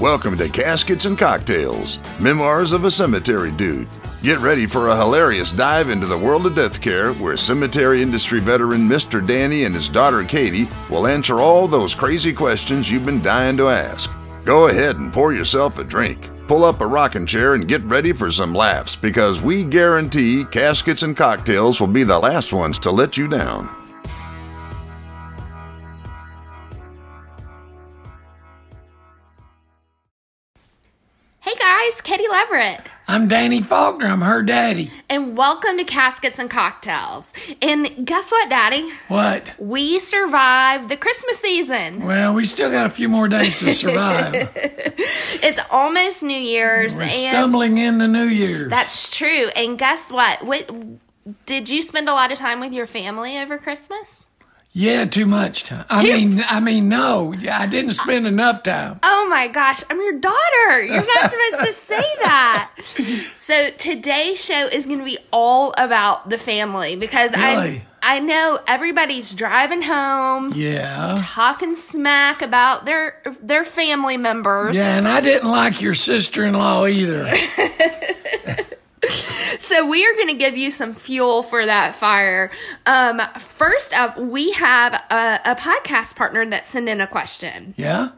Welcome 0.00 0.38
to 0.38 0.48
Caskets 0.48 1.04
and 1.04 1.18
Cocktails, 1.18 1.98
Memoirs 2.18 2.72
of 2.72 2.84
a 2.84 2.90
Cemetery 2.90 3.52
Dude. 3.52 3.86
Get 4.22 4.38
ready 4.38 4.66
for 4.66 4.88
a 4.88 4.96
hilarious 4.96 5.52
dive 5.52 5.90
into 5.90 6.06
the 6.06 6.18
world 6.18 6.46
of 6.46 6.56
death 6.56 6.80
care 6.80 7.12
where 7.12 7.36
cemetery 7.36 8.02
industry 8.02 8.40
veteran 8.40 8.88
Mr. 8.88 9.24
Danny 9.24 9.64
and 9.64 9.74
his 9.74 9.90
daughter 9.90 10.24
Katie 10.24 10.68
will 10.90 11.06
answer 11.06 11.40
all 11.40 11.68
those 11.68 11.94
crazy 11.94 12.32
questions 12.32 12.90
you've 12.90 13.04
been 13.04 13.22
dying 13.22 13.56
to 13.58 13.68
ask. 13.68 14.10
Go 14.44 14.68
ahead 14.68 14.96
and 14.96 15.12
pour 15.12 15.34
yourself 15.34 15.78
a 15.78 15.84
drink, 15.84 16.30
pull 16.48 16.64
up 16.64 16.80
a 16.80 16.86
rocking 16.86 17.26
chair, 17.26 17.54
and 17.54 17.68
get 17.68 17.82
ready 17.82 18.12
for 18.12 18.32
some 18.32 18.54
laughs 18.54 18.96
because 18.96 19.42
we 19.42 19.62
guarantee 19.62 20.44
Caskets 20.46 21.02
and 21.02 21.16
Cocktails 21.16 21.80
will 21.80 21.86
be 21.86 22.02
the 22.02 22.18
last 22.18 22.52
ones 22.52 22.78
to 22.80 22.90
let 22.90 23.16
you 23.18 23.28
down. 23.28 23.81
Guys, 31.82 32.00
Katie 32.00 32.28
Leverett, 32.30 32.80
I'm 33.08 33.26
Danny 33.26 33.60
Faulkner. 33.60 34.06
I'm 34.06 34.20
her 34.20 34.42
daddy. 34.44 34.88
and 35.10 35.36
welcome 35.36 35.78
to 35.78 35.84
Caskets 35.84 36.38
and 36.38 36.48
Cocktails. 36.48 37.26
And 37.60 38.06
guess 38.06 38.30
what, 38.30 38.48
Daddy? 38.48 38.88
What? 39.08 39.52
We 39.58 39.98
survived 39.98 40.88
the 40.88 40.96
Christmas 40.96 41.38
season. 41.38 42.04
Well, 42.04 42.34
we 42.34 42.44
still 42.44 42.70
got 42.70 42.86
a 42.86 42.90
few 42.90 43.08
more 43.08 43.26
days 43.26 43.58
to 43.60 43.72
survive. 43.72 44.56
It's 45.44 45.60
almost 45.72 46.22
New 46.22 46.38
Year's, 46.38 46.94
We're 46.94 47.02
and 47.02 47.10
stumbling 47.10 47.78
into 47.78 48.06
New 48.06 48.26
Year's. 48.26 48.70
that's 48.70 49.16
true. 49.16 49.48
And 49.56 49.76
guess 49.76 50.12
what? 50.12 50.44
What 50.44 50.70
did 51.46 51.68
you 51.68 51.82
spend 51.82 52.08
a 52.08 52.12
lot 52.12 52.30
of 52.30 52.38
time 52.38 52.60
with 52.60 52.72
your 52.72 52.86
family 52.86 53.38
over 53.38 53.58
Christmas? 53.58 54.28
Yeah, 54.72 55.04
too 55.04 55.26
much 55.26 55.64
time. 55.64 55.84
I 55.90 56.02
Too- 56.02 56.12
mean, 56.12 56.44
I 56.48 56.60
mean, 56.60 56.88
no, 56.88 57.34
I 57.50 57.66
didn't 57.66 57.92
spend 57.92 58.26
enough 58.26 58.62
time. 58.62 59.00
Oh 59.02 59.26
my 59.28 59.48
gosh, 59.48 59.82
I'm 59.90 59.98
your 60.00 60.18
daughter. 60.18 60.82
You're 60.82 60.96
not 61.06 61.30
supposed 61.30 61.66
to 61.66 61.72
say 61.72 62.02
that. 62.22 62.70
So 63.40 63.70
today's 63.78 64.42
show 64.42 64.66
is 64.66 64.86
going 64.86 64.98
to 65.00 65.04
be 65.04 65.18
all 65.32 65.74
about 65.76 66.28
the 66.30 66.38
family 66.38 66.96
because 66.96 67.30
Really? 67.32 67.42
I 67.42 67.86
I 68.04 68.18
know 68.18 68.58
everybody's 68.66 69.32
driving 69.32 69.80
home. 69.82 70.52
Yeah, 70.56 71.16
talking 71.20 71.76
smack 71.76 72.42
about 72.42 72.84
their 72.84 73.16
their 73.42 73.64
family 73.64 74.16
members. 74.16 74.74
yeah, 74.74 74.96
and 74.98 75.06
I 75.06 75.20
didn't 75.20 75.48
like 75.48 75.80
your 75.80 75.94
sister-in-law 75.94 76.86
either. 76.86 77.32
So 79.58 79.86
we 79.86 80.04
are 80.06 80.14
going 80.14 80.28
to 80.28 80.34
give 80.34 80.56
you 80.56 80.70
some 80.70 80.94
fuel 80.94 81.42
for 81.42 81.64
that 81.64 81.94
fire. 81.94 82.50
Um, 82.86 83.20
first 83.38 83.92
up, 83.96 84.16
we 84.16 84.52
have 84.52 84.94
a, 84.94 85.40
a 85.44 85.54
podcast 85.56 86.16
partner 86.16 86.44
that 86.46 86.66
sent 86.66 86.88
in 86.88 87.00
a 87.02 87.06
question. 87.06 87.74
Yeah, 87.76 88.10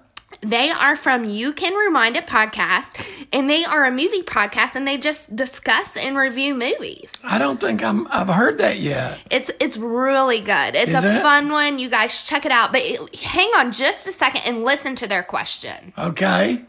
They 0.43 0.71
are 0.71 0.95
from 0.97 1.25
You 1.25 1.53
Can 1.53 1.75
Rewind 1.75 2.17
It 2.17 2.27
podcast, 2.29 3.27
and 3.33 3.51
they 3.51 3.65
are 3.65 3.85
a 3.85 3.91
movie 3.91 4.23
podcast, 4.23 4.77
and 4.77 4.87
they 4.87 4.97
just 4.97 5.35
discuss 5.35 5.97
and 5.97 6.17
review 6.17 6.55
movies. 6.55 7.13
I 7.25 7.39
don't 7.39 7.61
think 7.61 7.83
I'm. 7.83 8.07
I've 8.11 8.29
heard 8.29 8.59
that 8.59 8.79
yet. 8.79 9.19
It's 9.31 9.51
it's 9.61 9.77
really 9.77 10.41
good. 10.41 10.75
It's 10.77 10.95
Is 10.95 11.05
a 11.05 11.19
it? 11.19 11.23
fun 11.23 11.51
one. 11.51 11.79
You 11.81 11.91
guys 11.91 12.25
check 12.25 12.47
it 12.47 12.53
out. 12.53 12.71
But 12.73 12.83
it, 12.83 13.17
hang 13.17 13.51
on 13.57 13.73
just 13.73 14.07
a 14.07 14.13
second 14.13 14.43
and 14.47 14.65
listen 14.65 14.95
to 14.97 15.09
their 15.09 15.23
question. 15.25 15.93
Okay. 15.99 16.63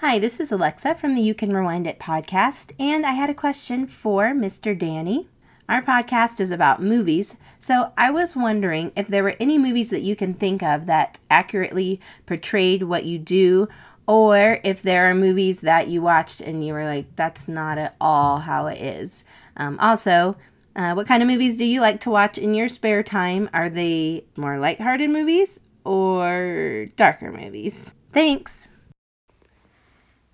Hi, 0.00 0.18
this 0.18 0.40
is 0.40 0.50
Alexa 0.50 0.94
from 0.94 1.14
the 1.14 1.20
You 1.20 1.34
Can 1.34 1.54
Rewind 1.54 1.86
It 1.86 1.98
podcast, 1.98 2.72
and 2.80 3.04
I 3.04 3.10
had 3.10 3.28
a 3.28 3.34
question 3.34 3.86
for 3.86 4.28
Mr. 4.28 4.76
Danny. 4.76 5.28
Our 5.68 5.82
podcast 5.82 6.40
is 6.40 6.50
about 6.50 6.82
movies, 6.82 7.36
so 7.58 7.92
I 7.98 8.10
was 8.10 8.34
wondering 8.34 8.92
if 8.96 9.08
there 9.08 9.22
were 9.22 9.36
any 9.38 9.58
movies 9.58 9.90
that 9.90 10.00
you 10.00 10.16
can 10.16 10.32
think 10.32 10.62
of 10.62 10.86
that 10.86 11.18
accurately 11.30 12.00
portrayed 12.24 12.84
what 12.84 13.04
you 13.04 13.18
do, 13.18 13.68
or 14.06 14.60
if 14.64 14.80
there 14.80 15.04
are 15.10 15.14
movies 15.14 15.60
that 15.60 15.88
you 15.88 16.00
watched 16.00 16.40
and 16.40 16.66
you 16.66 16.72
were 16.72 16.86
like, 16.86 17.14
that's 17.14 17.46
not 17.46 17.76
at 17.76 17.94
all 18.00 18.38
how 18.38 18.68
it 18.68 18.80
is. 18.80 19.26
Um, 19.58 19.78
also, 19.80 20.34
uh, 20.74 20.94
what 20.94 21.08
kind 21.08 21.22
of 21.22 21.28
movies 21.28 21.58
do 21.58 21.66
you 21.66 21.82
like 21.82 22.00
to 22.00 22.10
watch 22.10 22.38
in 22.38 22.54
your 22.54 22.68
spare 22.68 23.02
time? 23.02 23.50
Are 23.52 23.68
they 23.68 24.24
more 24.34 24.58
lighthearted 24.58 25.10
movies 25.10 25.60
or 25.84 26.86
darker 26.96 27.30
movies? 27.30 27.94
Thanks. 28.14 28.70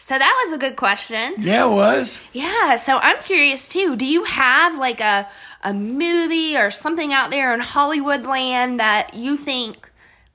So 0.07 0.17
that 0.17 0.43
was 0.45 0.55
a 0.55 0.59
good 0.59 0.77
question. 0.77 1.35
Yeah, 1.39 1.67
it 1.67 1.71
was. 1.71 2.21
Yeah, 2.33 2.77
so 2.77 2.99
I'm 3.03 3.17
curious 3.25 3.69
too. 3.69 3.97
Do 3.97 4.07
you 4.07 4.25
have 4.25 4.79
like 4.79 5.01
a 5.01 5.29
a 5.63 5.75
movie 5.75 6.57
or 6.57 6.71
something 6.71 7.13
out 7.13 7.31
there 7.31 7.53
in 7.53 7.59
Hollywood 7.61 8.23
land 8.25 8.79
that 8.79 9.15
you 9.15 9.37
think 9.37 9.91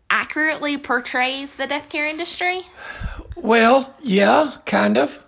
accurately 0.10 0.78
portrays 0.78 1.56
the 1.56 1.68
death 1.68 1.88
care 1.90 2.06
industry? 2.06 2.64
Well, 3.36 3.96
yeah, 4.02 4.58
kind 4.66 4.98
of. 4.98 5.24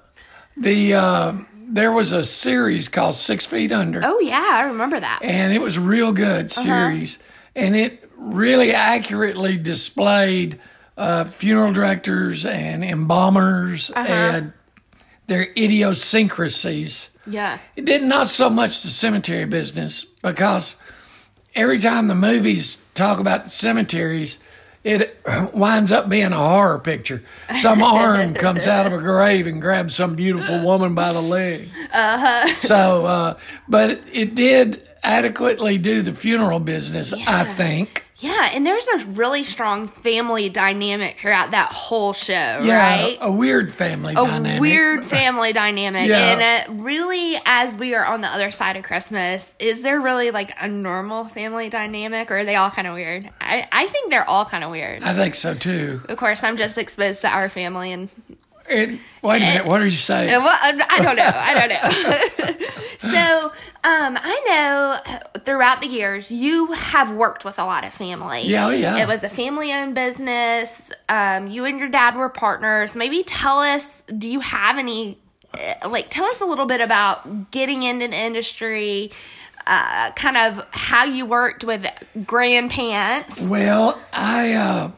The 0.57 0.93
uh, 0.93 1.33
there 1.55 1.91
was 1.93 2.11
a 2.11 2.23
series 2.25 2.89
called 2.89 3.15
Six 3.15 3.45
Feet 3.45 3.71
Under. 3.71 4.01
Oh 4.03 4.19
yeah, 4.19 4.45
I 4.51 4.63
remember 4.65 4.99
that. 4.99 5.19
and 5.23 5.53
it 5.53 5.61
was 5.61 5.79
real 5.79 6.11
good 6.11 6.51
Uh-huh. 6.51 6.63
series 6.63 7.17
and 7.55 7.75
it 7.75 8.09
really 8.17 8.73
accurately 8.73 9.57
displayed 9.57 10.59
uh, 10.97 11.25
funeral 11.25 11.73
directors 11.73 12.45
and 12.45 12.83
embalmers 12.83 13.89
Uh-huh. 13.91 14.07
and 14.07 14.53
their 15.27 15.47
idiosyncrasies 15.57 17.09
Yeah. 17.25 17.57
it 17.75 17.85
did 17.85 18.03
not 18.03 18.27
so 18.27 18.49
much 18.49 18.81
the 18.83 18.89
cemetery 18.89 19.45
business 19.45 20.03
because 20.21 20.75
every 21.55 21.79
time 21.79 22.07
the 22.07 22.15
movies 22.15 22.77
talk 22.93 23.19
about 23.19 23.49
cemeteries 23.51 24.39
it 24.83 25.17
winds 25.53 25.93
up 25.93 26.09
being 26.09 26.33
a 26.33 26.37
horror 26.37 26.77
picture. 26.77 27.23
Some 27.61 27.81
arm 27.83 28.33
comes 28.33 28.67
out 28.67 28.85
of 28.85 28.91
a 28.91 28.97
grave 28.97 29.47
and 29.47 29.61
grabs 29.61 29.95
some 29.95 30.15
beautiful 30.15 30.61
woman 30.61 30.93
by 30.93 31.13
the 31.13 31.21
leg. 31.21 31.69
Uh-huh. 31.93 32.47
So, 32.59 33.05
uh, 33.05 33.37
but 33.69 34.01
it 34.11 34.35
did 34.35 34.85
adequately 35.01 35.77
do 35.77 36.01
the 36.01 36.11
funeral 36.11 36.59
business, 36.59 37.13
I 37.13 37.45
think. 37.55 38.03
Yeah, 38.23 38.51
and 38.53 38.65
there's 38.65 38.87
a 38.87 39.05
really 39.07 39.43
strong 39.43 39.87
family 39.87 40.47
dynamic 40.47 41.19
throughout 41.19 41.51
that 41.51 41.73
whole 41.73 42.13
show, 42.13 42.33
Yeah, 42.33 43.01
right? 43.01 43.17
a 43.19 43.29
weird 43.31 43.73
family 43.73 44.13
dynamic. 44.13 44.31
a 44.31 44.37
dynamic. 44.43 44.61
weird 44.61 45.03
family 45.17 45.51
dynamic. 45.51 46.07
Yeah. 46.07 46.31
And 46.31 46.41
it 46.41 46.81
really, 46.81 47.35
as 47.45 47.75
we 47.75 47.95
are 47.95 48.05
on 48.05 48.21
the 48.21 48.29
other 48.29 48.49
side 48.51 48.77
of 48.77 48.83
Christmas, 48.83 49.53
is 49.59 49.81
there 49.81 49.99
really 49.99 50.31
like 50.31 50.51
a 50.61 50.69
normal 50.69 51.25
family 51.25 51.69
dynamic 51.69 52.31
or 52.31 52.37
are 52.37 52.45
they 52.45 52.55
all 52.55 52.69
kind 52.69 52.87
of 52.87 52.93
weird? 52.93 53.29
I, 53.41 53.67
I 53.71 53.87
think 53.87 54.09
they're 54.09 54.27
all 54.29 54.45
kind 54.45 54.63
of 54.63 54.71
weird. 54.71 55.03
I 55.03 55.11
think 55.13 55.35
so 55.35 55.53
too. 55.53 56.01
Of 56.07 56.17
course, 56.17 56.43
I'm 56.43 56.55
just 56.55 56.77
exposed 56.77 57.21
to 57.23 57.27
our 57.29 57.49
family 57.49 57.91
and 57.91 58.09
It, 58.73 58.99
wait 59.21 59.37
a 59.37 59.45
minute, 59.45 59.65
what 59.65 59.81
are 59.81 59.85
you 59.85 59.91
saying? 59.91 60.29
Uh, 60.33 60.39
well, 60.41 60.57
I 60.59 60.85
I 60.89 61.03
don't 61.03 61.15
know. 61.15 61.31
I 61.33 61.53
don't 61.53 61.69
know. 61.69 62.67
so, 62.99 63.45
um, 63.83 64.17
I 64.21 64.99
know 65.33 65.41
throughout 65.43 65.81
the 65.81 65.87
years 65.87 66.31
you 66.31 66.67
have 66.73 67.11
worked 67.11 67.43
with 67.45 67.59
a 67.59 67.65
lot 67.65 67.83
of 67.85 67.93
family. 67.93 68.43
Yeah, 68.43 68.67
oh, 68.67 68.69
yeah. 68.69 68.97
It 68.97 69.07
was 69.07 69.23
a 69.23 69.29
family-owned 69.29 69.93
business. 69.95 70.91
Um, 71.09 71.47
you 71.47 71.65
and 71.65 71.79
your 71.79 71.89
dad 71.89 72.15
were 72.15 72.29
partners. 72.29 72.95
Maybe 72.95 73.23
tell 73.23 73.59
us. 73.59 74.01
Do 74.03 74.29
you 74.29 74.39
have 74.39 74.77
any? 74.77 75.17
uh, 75.53 75.89
Like, 75.89 76.09
tell 76.09 76.25
us 76.25 76.41
a 76.41 76.45
little 76.45 76.65
bit 76.65 76.81
about 76.81 77.51
getting 77.51 77.83
into 77.83 78.07
the 78.07 78.17
industry. 78.17 79.11
Uh, 79.65 80.11
kind 80.11 80.35
of 80.35 80.65
how 80.71 81.05
you 81.05 81.25
worked 81.25 81.63
with 81.63 81.85
grandparents. 82.25 83.39
Well, 83.41 83.97
I 84.11 84.53
uh, 84.53 84.91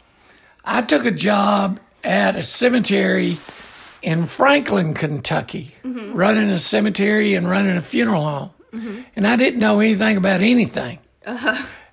I 0.63 0.81
took 0.81 1.05
a 1.05 1.11
job 1.11 1.79
at 2.03 2.35
a 2.35 2.41
cemetery 2.43 3.37
in 4.05 4.27
Franklin, 4.27 4.93
Kentucky, 4.93 5.73
running 5.83 6.49
a 6.49 6.59
cemetery 6.59 7.33
and 7.33 7.49
running 7.49 7.75
a 7.75 7.81
funeral 7.81 8.23
home, 8.23 8.51
and 9.15 9.25
I 9.27 9.35
didn't 9.35 9.59
know 9.59 9.79
anything 9.79 10.15
about 10.17 10.41
anything. 10.41 10.99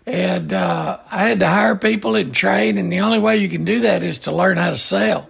And 0.04 0.52
uh, 0.52 0.98
I 1.10 1.28
had 1.28 1.40
to 1.40 1.46
hire 1.48 1.76
people 1.76 2.16
and 2.16 2.34
train, 2.34 2.76
and 2.76 2.92
the 2.92 3.00
only 3.00 3.18
way 3.20 3.36
you 3.38 3.48
can 3.48 3.64
do 3.64 3.80
that 3.80 4.02
is 4.02 4.18
to 4.20 4.32
learn 4.32 4.56
how 4.58 4.70
to 4.70 4.76
sell. 4.76 5.28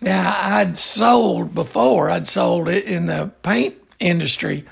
Now, 0.00 0.36
I'd 0.36 0.78
sold 0.78 1.54
before. 1.54 2.10
I'd 2.10 2.26
sold 2.26 2.68
it 2.68 2.84
in 2.86 3.06
the 3.06 3.30
paint 3.42 3.76
industry, 4.00 4.64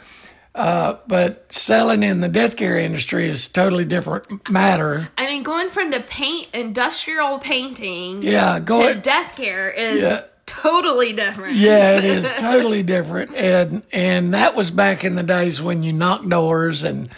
uh, 0.54 0.94
but 1.06 1.52
selling 1.52 2.02
in 2.02 2.20
the 2.20 2.28
death 2.28 2.56
care 2.56 2.76
industry 2.76 3.28
is 3.28 3.46
a 3.46 3.52
totally 3.52 3.84
different 3.84 4.50
matter. 4.50 5.08
I 5.16 5.26
mean, 5.26 5.44
going 5.44 5.68
from 5.68 5.90
the 5.92 6.00
paint 6.00 6.48
industrial 6.52 7.38
painting 7.38 8.22
Yeah, 8.22 8.58
go 8.58 8.92
to 8.92 9.00
death 9.00 9.36
care 9.36 9.70
is 9.70 10.00
Yeah. 10.00 10.24
Totally 10.50 11.12
different. 11.12 11.54
Yeah, 11.54 11.98
it 11.98 12.04
is 12.04 12.32
totally 12.32 12.82
different, 12.82 13.34
and 13.34 13.82
and 13.92 14.34
that 14.34 14.54
was 14.54 14.70
back 14.70 15.04
in 15.04 15.14
the 15.14 15.22
days 15.22 15.60
when 15.62 15.82
you 15.82 15.92
knocked 15.92 16.28
doors 16.28 16.82
and 16.82 17.08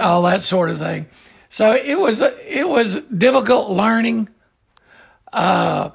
all 0.00 0.22
that 0.22 0.42
sort 0.42 0.70
of 0.70 0.78
thing. 0.78 1.06
So 1.50 1.72
it 1.72 1.98
was 1.98 2.20
it 2.20 2.68
was 2.68 3.00
difficult 3.02 3.70
learning. 3.70 4.28
Uh, 5.32 5.90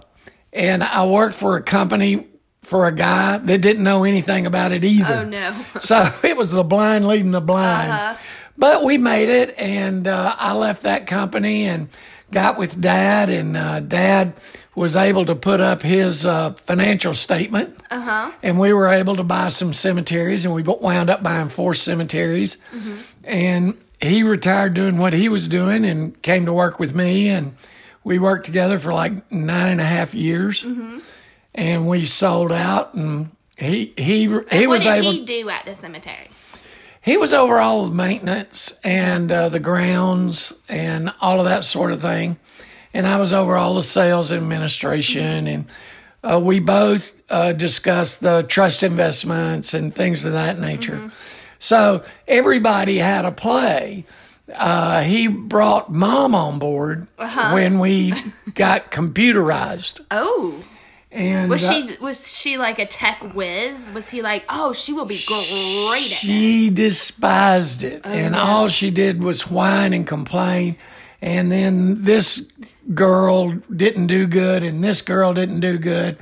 and 0.52 0.84
I 0.84 1.06
worked 1.06 1.36
for 1.36 1.56
a 1.56 1.62
company 1.62 2.28
for 2.62 2.88
a 2.88 2.92
guy 2.92 3.38
that 3.38 3.58
didn't 3.60 3.84
know 3.84 4.04
anything 4.04 4.46
about 4.46 4.72
it 4.72 4.84
either. 4.84 5.22
Oh 5.22 5.24
no. 5.26 5.56
So 5.80 6.08
it 6.24 6.36
was 6.38 6.52
the 6.52 6.64
blind 6.64 7.08
leading 7.08 7.32
the 7.32 7.42
blind. 7.42 8.18
But 8.58 8.84
we 8.84 8.98
made 8.98 9.30
it, 9.30 9.58
and 9.58 10.06
uh, 10.06 10.36
I 10.38 10.54
left 10.54 10.84
that 10.84 11.08
company 11.08 11.66
and 11.66 11.88
got 12.32 12.58
with 12.58 12.80
Dad, 12.80 13.30
and 13.30 13.58
uh, 13.58 13.80
Dad 13.80 14.34
was 14.76 14.96
able 14.96 15.26
to 15.26 15.36
put 15.36 15.60
up 15.60 15.82
his 15.82 16.26
uh, 16.26 16.54
financial 16.54 17.14
statement, 17.14 17.78
uh-huh. 17.90 18.32
and 18.42 18.60
we 18.60 18.72
were 18.72 18.88
able 18.88 19.16
to 19.16 19.24
buy 19.24 19.50
some 19.50 19.74
cemeteries, 19.74 20.46
and 20.46 20.54
we 20.54 20.64
wound 20.64 21.10
up 21.10 21.22
buying 21.22 21.50
four 21.50 21.74
cemeteries, 21.74 22.58
and 23.24 23.78
he 24.00 24.24
retired 24.24 24.74
doing 24.74 24.98
what 24.98 25.14
he 25.14 25.28
was 25.28 25.48
doing 25.48 25.84
and 25.84 26.20
came 26.22 26.46
to 26.46 26.54
work 26.54 26.80
with 26.80 26.96
me, 26.96 27.30
and 27.30 27.56
we 28.04 28.20
worked 28.20 28.46
together 28.46 28.80
for 28.80 28.94
like 28.94 29.30
nine 29.32 29.70
and 29.70 29.82
a 29.82 29.86
half 29.86 30.14
years, 30.14 30.66
and 31.54 31.88
we 31.88 32.06
sold 32.06 32.52
out, 32.52 32.94
and 32.94 33.32
he 33.58 33.94
he 33.98 34.22
he 34.22 34.28
what 34.30 34.68
was 34.68 34.84
did 34.84 34.94
able. 34.94 35.12
he 35.12 35.26
do 35.26 35.50
at 35.50 35.66
the 35.66 35.76
cemetery? 35.76 36.29
He 37.10 37.18
was 37.18 37.34
over 37.34 37.58
all 37.58 37.88
the 37.88 37.96
maintenance 37.96 38.72
and 38.84 39.32
uh, 39.32 39.50
the 39.50 39.60
grounds 39.60 40.54
and 40.68 41.12
all 41.20 41.40
of 41.40 41.46
that 41.46 41.66
sort 41.66 41.92
of 41.92 42.00
thing. 42.00 42.38
And 42.94 43.08
I 43.08 43.18
was 43.18 43.34
over 43.34 43.58
all 43.58 43.74
the 43.74 43.82
sales 43.82 44.30
and 44.30 44.40
administration. 44.40 45.48
And 45.48 45.66
uh, 46.24 46.40
we 46.40 46.60
both 46.60 47.20
uh, 47.28 47.54
discussed 47.54 48.20
the 48.20 48.44
trust 48.44 48.84
investments 48.84 49.74
and 49.74 49.92
things 49.96 50.24
of 50.24 50.34
that 50.34 50.60
nature. 50.60 51.12
So 51.58 52.04
everybody 52.28 53.00
had 53.00 53.26
a 53.26 53.32
play. 53.32 54.06
Uh, 54.54 55.02
he 55.02 55.26
brought 55.26 55.92
mom 55.92 56.36
on 56.36 56.60
board 56.60 57.08
when 57.18 57.80
we 57.80 58.14
got 58.54 58.92
computerized. 58.92 60.00
Oh, 60.12 60.64
And 61.12 61.50
was 61.50 61.64
uh, 61.64 61.74
she 61.74 61.98
was 61.98 62.28
she 62.28 62.58
like 62.58 62.78
a 62.78 62.86
tech 62.86 63.34
whiz? 63.34 63.78
Was 63.94 64.10
he 64.10 64.22
like, 64.22 64.46
oh, 64.48 64.74
she 64.74 64.94
will 64.94 65.06
be 65.06 65.20
great 65.26 66.12
at? 66.12 66.18
She 66.18 66.70
despised 66.70 67.82
it, 67.84 68.06
and 68.06 68.36
all 68.36 68.68
she 68.68 68.92
did 68.92 69.24
was 69.24 69.50
whine 69.50 69.94
and 69.94 70.06
complain. 70.06 70.78
And 71.22 71.52
then 71.52 72.04
this 72.04 72.52
girl 72.94 73.54
didn't 73.76 74.08
do 74.08 74.28
good, 74.28 74.62
and 74.64 74.84
this 74.84 75.02
girl 75.02 75.34
didn't 75.34 75.62
do 75.62 75.80
good, 75.80 76.18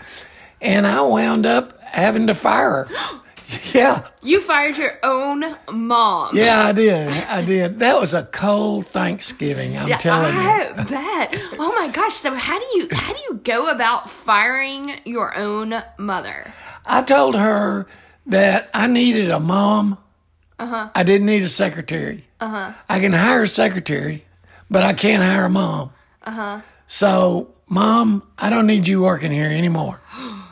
and 0.62 0.88
I 0.88 1.02
wound 1.02 1.46
up 1.46 1.80
having 1.82 2.28
to 2.28 2.36
fire 2.36 2.86
her. 2.86 3.20
yeah, 3.74 4.08
You 4.22 4.42
fired 4.42 4.78
your 4.78 4.94
own 5.04 5.44
mom. 5.72 6.36
yeah, 6.36 6.66
I 6.66 6.72
did. 6.74 7.08
I 7.08 7.42
did. 7.46 7.80
That 7.80 8.00
was 8.00 8.14
a 8.14 8.24
cold 8.24 8.88
Thanksgiving. 8.88 9.78
I'm 9.78 9.88
Yeah, 9.88 9.98
telling 9.98 10.36
you. 10.36 10.42
I 10.42 10.72
bet. 10.84 11.42
Oh 11.58 11.74
my 11.76 11.90
gosh! 11.94 12.16
So 12.16 12.34
how 12.34 12.60
do 12.60 12.66
you 12.78 12.88
how 12.92 13.14
do 13.14 13.20
you 13.30 13.36
go 13.44 13.70
about 13.70 14.10
firing 14.10 14.92
your 15.06 15.36
own 15.38 15.74
mother? 15.98 16.54
I 16.86 17.02
told 17.04 17.36
her 17.36 17.88
that 18.26 18.70
I 18.74 18.88
needed 18.88 19.30
a 19.30 19.40
mom. 19.40 19.98
Uh-huh. 20.60 20.90
I 20.94 21.04
didn't 21.04 21.28
need 21.28 21.44
a 21.44 21.50
secretary. 21.50 22.26
Uh-huh. 22.42 22.74
I 22.90 23.00
can 23.00 23.14
hire 23.14 23.44
a 23.44 23.48
secretary, 23.48 24.26
but 24.70 24.84
I 24.84 24.94
can't 24.94 25.22
hire 25.24 25.46
a 25.46 25.50
mom. 25.50 25.92
Uh-huh. 26.24 26.62
So, 26.88 27.54
mom, 27.68 28.24
I 28.38 28.50
don't 28.50 28.66
need 28.68 28.88
you 28.88 29.02
working 29.02 29.32
here 29.32 29.50
anymore. 29.50 30.02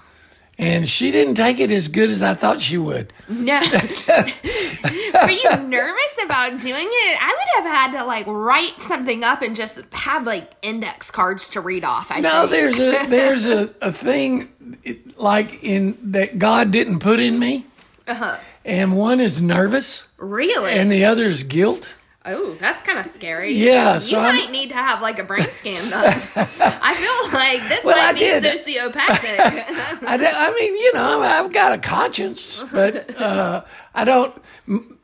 And 0.57 0.87
she 0.87 1.11
didn't 1.11 1.35
take 1.35 1.59
it 1.59 1.69
as 1.69 1.89
good 1.89 2.09
as 2.09 2.21
I 2.23 2.33
thought 2.33 2.61
she 2.61 2.77
would. 2.77 3.11
No. 3.27 3.59
Were 4.09 5.29
you 5.29 5.57
nervous 5.67 6.15
about 6.23 6.59
doing 6.61 6.87
it? 6.89 7.17
I 7.21 7.27
would 7.27 7.63
have 7.65 7.73
had 7.91 7.99
to 7.99 8.05
like 8.05 8.25
write 8.27 8.81
something 8.81 9.23
up 9.23 9.41
and 9.41 9.55
just 9.55 9.79
have 9.91 10.25
like 10.25 10.51
index 10.61 11.11
cards 11.11 11.49
to 11.51 11.61
read 11.61 11.83
off. 11.83 12.11
I 12.11 12.19
No, 12.21 12.47
think. 12.47 12.51
there's 12.51 12.79
a 12.79 13.05
there's 13.09 13.45
a, 13.47 13.69
a 13.81 13.91
thing 13.91 14.77
it- 14.83 15.19
like 15.19 15.63
in 15.63 15.97
that 16.11 16.39
God 16.39 16.71
didn't 16.71 16.99
put 16.99 17.19
in 17.19 17.37
me. 17.37 17.65
Uh-huh. 18.07 18.37
And 18.63 18.95
one 18.97 19.19
is 19.19 19.41
nervous 19.41 20.07
really. 20.17 20.71
and 20.73 20.91
the 20.91 21.05
other 21.05 21.25
is 21.25 21.43
guilt. 21.43 21.93
Oh, 22.27 22.55
that's 22.59 22.81
kind 22.83 22.97
of 22.99 23.05
scary. 23.07 23.51
Yeah, 23.51 23.93
you 23.95 23.99
so 23.99 24.21
might 24.21 24.43
I'm- 24.43 24.51
need 24.51 24.69
to 24.69 24.75
have 24.75 25.01
like 25.01 25.19
a 25.19 25.23
brain 25.23 25.43
scan 25.45 25.89
done. 25.89 26.05
I 26.05 26.93
feel 26.95 27.33
like 27.39 27.67
this 27.69 27.83
Well, 27.83 27.95
might 27.95 28.09
I 28.09 28.13
be 28.13 28.19
did. 28.19 28.43
sociopathic. 28.43 29.39
I, 30.07 30.17
d- 30.17 30.25
I 30.27 30.53
mean, 30.59 30.75
you 30.75 30.93
know, 30.93 31.21
I've 31.21 31.51
got 31.53 31.73
a 31.73 31.77
conscience, 31.77 32.63
but 32.71 33.15
uh, 33.19 33.63
I 33.93 34.03
don't. 34.05 34.35
M- 34.67 34.97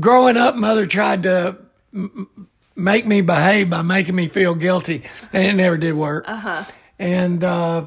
growing 0.00 0.36
up, 0.36 0.54
mother 0.56 0.86
tried 0.86 1.22
to 1.24 1.56
m- 1.94 2.28
m- 2.36 2.48
make 2.76 3.06
me 3.06 3.20
behave 3.20 3.70
by 3.70 3.82
making 3.82 4.14
me 4.14 4.28
feel 4.28 4.54
guilty, 4.54 5.02
and 5.32 5.44
it 5.46 5.54
never 5.54 5.76
did 5.76 5.94
work. 5.94 6.24
Uh-huh. 6.28 6.64
And, 6.98 7.42
uh, 7.44 7.86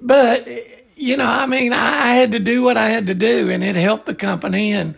but, 0.00 0.46
you 0.96 1.16
know, 1.16 1.26
I 1.26 1.46
mean, 1.46 1.72
I, 1.72 2.10
I 2.10 2.14
had 2.14 2.32
to 2.32 2.38
do 2.38 2.62
what 2.62 2.76
I 2.76 2.88
had 2.88 3.06
to 3.08 3.14
do, 3.14 3.50
and 3.50 3.62
it 3.64 3.76
helped 3.76 4.06
the 4.06 4.14
company. 4.14 4.72
And 4.72 4.94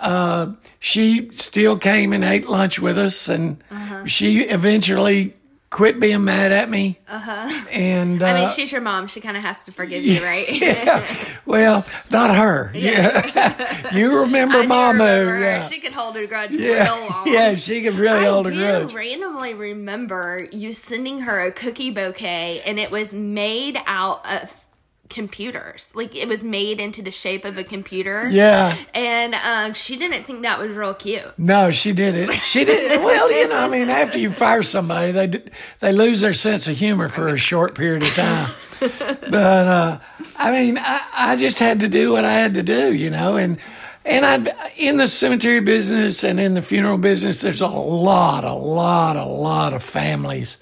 uh, 0.00 0.52
she 0.78 1.30
still 1.32 1.78
came 1.78 2.12
and 2.12 2.24
ate 2.24 2.48
lunch 2.48 2.78
with 2.78 2.98
us, 2.98 3.28
and 3.28 3.62
she 4.06 4.42
eventually 4.42 5.34
quit 5.74 5.98
being 5.98 6.22
mad 6.22 6.52
at 6.52 6.70
me. 6.70 7.00
Uh-huh. 7.08 7.66
And 7.72 8.22
uh, 8.22 8.26
I 8.26 8.40
mean, 8.40 8.48
she's 8.50 8.70
your 8.70 8.80
mom. 8.80 9.08
She 9.08 9.20
kind 9.20 9.36
of 9.36 9.42
has 9.42 9.64
to 9.64 9.72
forgive 9.72 10.04
you, 10.04 10.22
right? 10.22 10.48
yeah. 10.52 11.04
Well, 11.46 11.84
not 12.12 12.36
her. 12.36 12.70
Yeah. 12.72 13.92
you 13.92 14.20
remember 14.20 14.58
I 14.58 14.66
Mama. 14.66 15.04
remember. 15.04 15.40
Yeah. 15.40 15.62
She 15.66 15.80
could 15.80 15.92
hold 15.92 16.16
a 16.16 16.28
grudge 16.28 16.52
yeah. 16.52 16.84
real 16.84 17.10
long. 17.10 17.26
yeah, 17.26 17.56
she 17.56 17.82
could 17.82 17.94
really 17.94 18.24
I 18.24 18.30
hold 18.30 18.46
a 18.46 18.52
grudge. 18.52 18.94
randomly 18.94 19.54
remember 19.54 20.46
you 20.52 20.72
sending 20.72 21.20
her 21.22 21.40
a 21.40 21.50
cookie 21.50 21.90
bouquet, 21.90 22.62
and 22.64 22.78
it 22.78 22.92
was 22.92 23.12
made 23.12 23.76
out 23.84 24.24
of 24.24 24.63
computers. 25.08 25.90
Like 25.94 26.14
it 26.14 26.28
was 26.28 26.42
made 26.42 26.80
into 26.80 27.02
the 27.02 27.10
shape 27.10 27.44
of 27.44 27.58
a 27.58 27.64
computer. 27.64 28.28
Yeah. 28.28 28.76
And 28.94 29.34
um, 29.34 29.74
she 29.74 29.96
didn't 29.96 30.24
think 30.24 30.42
that 30.42 30.58
was 30.58 30.76
real 30.76 30.94
cute. 30.94 31.38
No, 31.38 31.70
she 31.70 31.92
didn't. 31.92 32.32
She 32.34 32.64
didn't. 32.64 33.04
Well, 33.04 33.30
you 33.30 33.48
know, 33.48 33.58
I 33.58 33.68
mean, 33.68 33.90
after 33.90 34.18
you 34.18 34.30
fire 34.30 34.62
somebody, 34.62 35.12
they 35.12 35.42
they 35.80 35.92
lose 35.92 36.20
their 36.20 36.34
sense 36.34 36.68
of 36.68 36.76
humor 36.76 37.08
for 37.08 37.28
a 37.28 37.38
short 37.38 37.74
period 37.74 38.02
of 38.02 38.10
time. 38.14 38.50
But 38.80 39.34
uh, 39.34 39.98
I 40.36 40.50
mean, 40.50 40.78
I, 40.78 41.00
I 41.12 41.36
just 41.36 41.58
had 41.58 41.80
to 41.80 41.88
do 41.88 42.12
what 42.12 42.24
I 42.24 42.32
had 42.32 42.54
to 42.54 42.62
do, 42.62 42.92
you 42.92 43.10
know, 43.10 43.36
and 43.36 43.58
and 44.04 44.26
I 44.26 44.72
in 44.76 44.96
the 44.96 45.08
cemetery 45.08 45.60
business 45.60 46.24
and 46.24 46.38
in 46.38 46.54
the 46.54 46.62
funeral 46.62 46.98
business, 46.98 47.40
there's 47.40 47.60
a 47.60 47.68
lot, 47.68 48.44
a 48.44 48.52
lot, 48.52 49.16
a 49.16 49.24
lot 49.24 49.72
of 49.72 49.82
families 49.82 50.58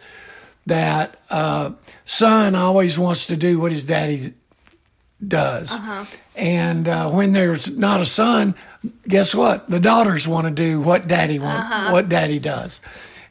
that 0.66 1.16
uh, 1.30 1.70
son 2.12 2.54
always 2.54 2.98
wants 2.98 3.26
to 3.26 3.36
do 3.36 3.58
what 3.58 3.72
his 3.72 3.86
daddy 3.86 4.34
does. 5.26 5.72
And 6.36 6.86
uh, 6.88 7.10
when 7.10 7.32
there's 7.32 7.76
not 7.76 8.00
a 8.00 8.06
son, 8.06 8.54
guess 9.08 9.34
what? 9.34 9.68
The 9.68 9.80
daughters 9.80 10.26
want 10.26 10.46
to 10.46 10.50
do 10.52 10.80
what 10.80 11.06
daddy 11.06 11.38
want, 11.38 11.92
what 11.92 12.08
daddy 12.08 12.38
does. 12.38 12.80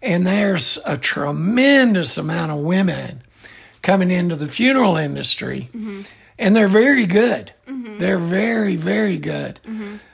And 0.02 0.26
there's 0.26 0.80
a 0.86 0.98
tremendous 0.98 2.18
amount 2.18 2.52
of 2.52 2.58
women 2.60 3.22
coming 3.84 4.10
into 4.10 4.36
the 4.36 4.48
funeral 4.48 4.98
industry, 4.98 5.70
and 6.40 6.56
they're 6.56 6.68
very 6.68 7.06
good. 7.06 7.54
They're 8.00 8.18
very, 8.18 8.76
very 8.78 9.18
good. 9.18 9.60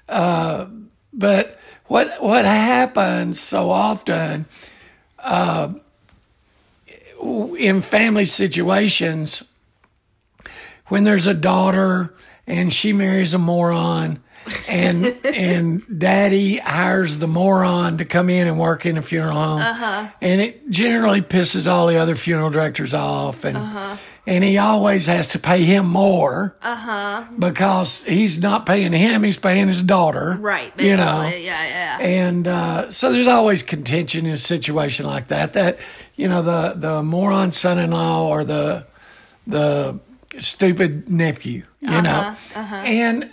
Uh, 0.09 0.67
but 1.13 1.57
what 1.85 2.21
what 2.21 2.43
happens 2.45 3.39
so 3.39 3.69
often 3.71 4.45
uh, 5.19 5.69
in 7.21 7.81
family 7.81 8.25
situations 8.25 9.43
when 10.87 11.03
there's 11.03 11.25
a 11.25 11.33
daughter 11.33 12.13
and 12.45 12.71
she 12.71 12.93
marries 12.93 13.33
a 13.33 13.37
moron 13.37 14.21
and 14.67 15.05
and 15.25 15.99
daddy 15.99 16.57
hires 16.57 17.19
the 17.19 17.27
moron 17.27 17.97
to 17.97 18.05
come 18.05 18.29
in 18.29 18.47
and 18.47 18.59
work 18.59 18.85
in 18.85 18.97
a 18.97 19.01
funeral 19.01 19.35
home 19.35 19.61
uh-huh. 19.61 20.09
and 20.21 20.41
it 20.41 20.69
generally 20.69 21.21
pisses 21.21 21.69
all 21.69 21.87
the 21.87 21.97
other 21.97 22.15
funeral 22.15 22.49
directors 22.49 22.93
off 22.93 23.43
and 23.43 23.57
uh-huh. 23.57 23.97
and 24.25 24.43
he 24.43 24.57
always 24.57 25.07
has 25.07 25.29
to 25.29 25.39
pay 25.39 25.63
him 25.63 25.85
more 25.85 26.55
uh-huh. 26.61 27.25
because 27.37 28.03
he's 28.03 28.41
not 28.41 28.65
paying 28.65 28.93
him 28.93 29.23
he's 29.23 29.37
paying 29.37 29.67
his 29.67 29.83
daughter 29.83 30.37
Right. 30.39 30.71
you 30.79 30.95
know. 30.95 31.23
Yeah, 31.23 31.65
yeah. 31.65 31.97
and 31.99 32.47
uh, 32.47 32.91
so 32.91 33.11
there's 33.11 33.27
always 33.27 33.63
contention 33.63 34.25
in 34.25 34.33
a 34.33 34.37
situation 34.37 35.05
like 35.05 35.27
that. 35.27 35.53
That 35.53 35.79
you 36.17 36.27
know 36.27 36.41
the 36.41 36.73
the 36.75 37.03
moron 37.03 37.53
son-in-law 37.53 38.27
or 38.27 38.43
the 38.43 38.85
the 39.45 39.97
stupid 40.39 41.09
nephew, 41.09 41.63
you 41.79 41.89
uh-huh, 41.89 42.01
know, 42.01 42.35
uh-huh. 42.59 42.75
and 42.75 43.31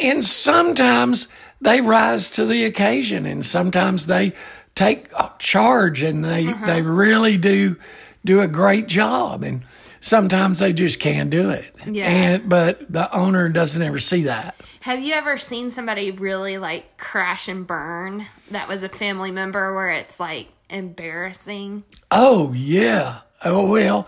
and 0.00 0.24
sometimes 0.24 1.28
they 1.60 1.80
rise 1.80 2.30
to 2.30 2.46
the 2.46 2.64
occasion, 2.64 3.26
and 3.26 3.44
sometimes 3.44 4.06
they 4.06 4.32
take 4.74 5.08
charge 5.38 6.02
and 6.02 6.24
they 6.24 6.46
uh-huh. 6.48 6.66
they 6.66 6.82
really 6.82 7.36
do 7.36 7.76
do 8.24 8.40
a 8.40 8.48
great 8.48 8.86
job, 8.86 9.42
and 9.42 9.62
sometimes 10.00 10.60
they 10.60 10.72
just 10.72 11.00
can't 11.00 11.30
do 11.30 11.50
it. 11.50 11.74
Yeah. 11.86 12.06
And 12.06 12.48
but 12.48 12.90
the 12.92 13.12
owner 13.14 13.48
doesn't 13.48 13.82
ever 13.82 13.98
see 13.98 14.24
that. 14.24 14.54
Have 14.80 15.00
you 15.00 15.14
ever 15.14 15.38
seen 15.38 15.70
somebody 15.70 16.10
really 16.10 16.58
like 16.58 16.96
crash 16.96 17.48
and 17.48 17.66
burn 17.66 18.26
that 18.50 18.68
was 18.68 18.82
a 18.82 18.88
family 18.88 19.30
member 19.30 19.74
where 19.74 19.90
it's 19.90 20.20
like 20.20 20.48
embarrassing? 20.70 21.84
Oh 22.10 22.52
yeah. 22.52 23.20
Oh 23.44 23.70
well, 23.70 24.06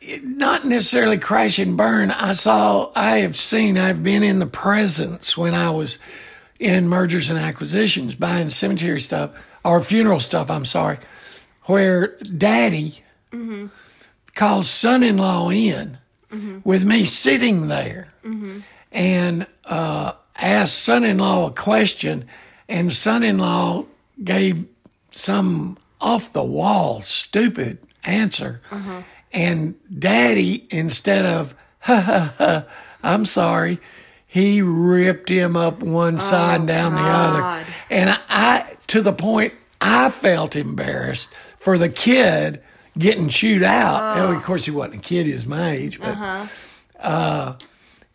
it- 0.00 0.24
not 0.24 0.66
necessarily 0.66 1.18
crash 1.18 1.58
and 1.58 1.76
burn. 1.76 2.10
I 2.10 2.32
saw. 2.32 2.90
I 2.94 3.18
have 3.18 3.36
seen. 3.36 3.78
I've 3.78 4.02
been 4.02 4.22
in 4.22 4.38
the 4.38 4.46
presence 4.46 5.36
when 5.36 5.54
I 5.54 5.70
was 5.70 5.98
in 6.58 6.88
mergers 6.88 7.30
and 7.30 7.38
acquisitions, 7.38 8.14
buying 8.14 8.50
cemetery 8.50 9.00
stuff 9.00 9.30
or 9.64 9.82
funeral 9.82 10.20
stuff. 10.20 10.50
I'm 10.50 10.64
sorry, 10.64 10.98
where 11.64 12.16
daddy 12.16 13.02
mm-hmm. 13.32 13.66
calls 14.34 14.70
son 14.70 15.02
in 15.02 15.18
law 15.18 15.50
in 15.50 15.98
with 16.64 16.84
me 16.84 17.04
sitting 17.04 17.68
there 17.68 18.08
mm-hmm. 18.24 18.58
and 18.92 19.46
uh, 19.64 20.12
asked 20.36 20.78
son 20.78 21.04
in 21.04 21.18
law 21.18 21.46
a 21.46 21.50
question, 21.50 22.26
and 22.68 22.92
son 22.92 23.22
in 23.22 23.38
law 23.38 23.86
gave 24.22 24.66
some 25.10 25.78
off 26.00 26.32
the 26.32 26.44
wall, 26.44 27.02
stupid 27.02 27.78
answer. 28.04 28.60
Uh-huh. 28.70 29.02
And 29.32 29.74
daddy, 29.98 30.66
instead 30.70 31.26
of, 31.26 31.54
ha 31.80 32.00
ha 32.00 32.34
ha, 32.38 32.64
I'm 33.02 33.24
sorry, 33.24 33.80
he 34.26 34.62
ripped 34.62 35.28
him 35.28 35.56
up 35.56 35.82
one 35.82 36.16
oh, 36.16 36.18
side 36.18 36.60
and 36.60 36.68
down 36.68 36.94
the 36.94 37.00
other. 37.00 37.64
And 37.90 38.10
I, 38.10 38.18
I, 38.28 38.76
to 38.88 39.00
the 39.00 39.12
point, 39.12 39.54
I 39.80 40.10
felt 40.10 40.56
embarrassed 40.56 41.28
for 41.58 41.78
the 41.78 41.88
kid 41.88 42.62
getting 42.98 43.28
chewed 43.28 43.62
out. 43.62 44.18
Oh. 44.18 44.28
And 44.28 44.36
of 44.36 44.42
course, 44.42 44.64
he 44.64 44.70
wasn't 44.70 44.96
a 44.96 44.98
kid; 44.98 45.26
he 45.26 45.32
was 45.32 45.46
my 45.46 45.72
age. 45.72 46.00
But, 46.00 46.08
uh-huh. 46.08 46.46
uh, 47.00 47.56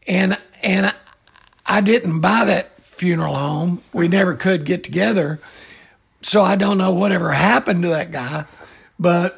and 0.07 0.37
and 0.61 0.93
I 1.65 1.81
didn't 1.81 2.19
buy 2.21 2.45
that 2.45 2.81
funeral 2.81 3.35
home. 3.35 3.81
We 3.93 4.05
uh-huh. 4.05 4.17
never 4.17 4.33
could 4.35 4.65
get 4.65 4.83
together, 4.83 5.39
so 6.21 6.43
I 6.43 6.55
don't 6.55 6.77
know 6.77 6.91
whatever 6.91 7.31
happened 7.31 7.83
to 7.83 7.89
that 7.89 8.11
guy. 8.11 8.45
But 8.99 9.37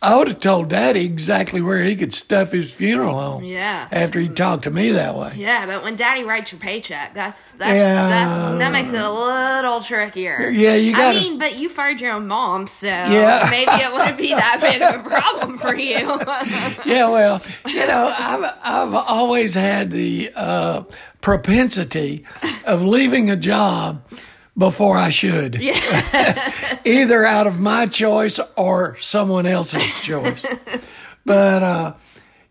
I 0.00 0.16
would 0.16 0.26
have 0.28 0.40
told 0.40 0.68
Daddy 0.68 1.04
exactly 1.04 1.60
where 1.60 1.80
he 1.84 1.94
could 1.94 2.12
stuff 2.12 2.50
his 2.50 2.72
funeral 2.72 3.14
home. 3.20 3.44
Yeah. 3.44 3.86
After 3.92 4.18
he 4.18 4.28
talked 4.28 4.64
to 4.64 4.70
me 4.70 4.90
that 4.92 5.16
way. 5.16 5.32
Yeah, 5.36 5.64
but 5.66 5.84
when 5.84 5.94
daddy 5.94 6.24
writes 6.24 6.50
your 6.50 6.60
paycheck, 6.60 7.14
that's 7.14 7.38
that's, 7.52 7.72
Yeah. 7.72 8.08
that's 8.08 8.58
that 8.58 8.72
makes 8.72 8.92
it 8.92 9.00
a 9.00 9.08
little 9.10 9.80
trickier. 9.80 10.48
Yeah, 10.50 10.74
you 10.74 10.92
gotta- 10.96 11.18
I 11.18 11.20
mean, 11.20 11.38
but 11.38 11.54
you 11.56 11.68
fired 11.68 12.00
your 12.00 12.12
own 12.12 12.26
mom, 12.26 12.66
so 12.66 12.88
Yeah. 12.88 13.46
maybe 13.50 13.70
it 13.70 13.92
wouldn't 13.92 14.18
be 14.18 14.30
that 14.34 14.58
big 14.60 14.82
of 14.82 15.06
a 15.06 15.08
problem 15.08 15.58
for 15.58 15.76
you. 15.76 15.98
yeah, 16.84 17.08
well, 17.08 17.40
you 17.66 17.86
know, 17.86 18.12
I've 18.18 18.44
I've 18.62 18.94
always 18.94 19.54
had 19.54 19.92
the 19.92 20.32
uh, 20.34 20.82
propensity 21.20 22.24
of 22.64 22.82
leaving 22.82 23.30
a 23.30 23.36
job 23.36 24.02
before 24.56 24.96
I 24.98 25.08
should, 25.08 25.56
either 26.84 27.24
out 27.24 27.46
of 27.46 27.58
my 27.58 27.86
choice 27.86 28.38
or 28.56 28.96
someone 29.00 29.46
else's 29.46 30.00
choice. 30.00 30.44
But 31.24 31.62
uh, 31.62 31.94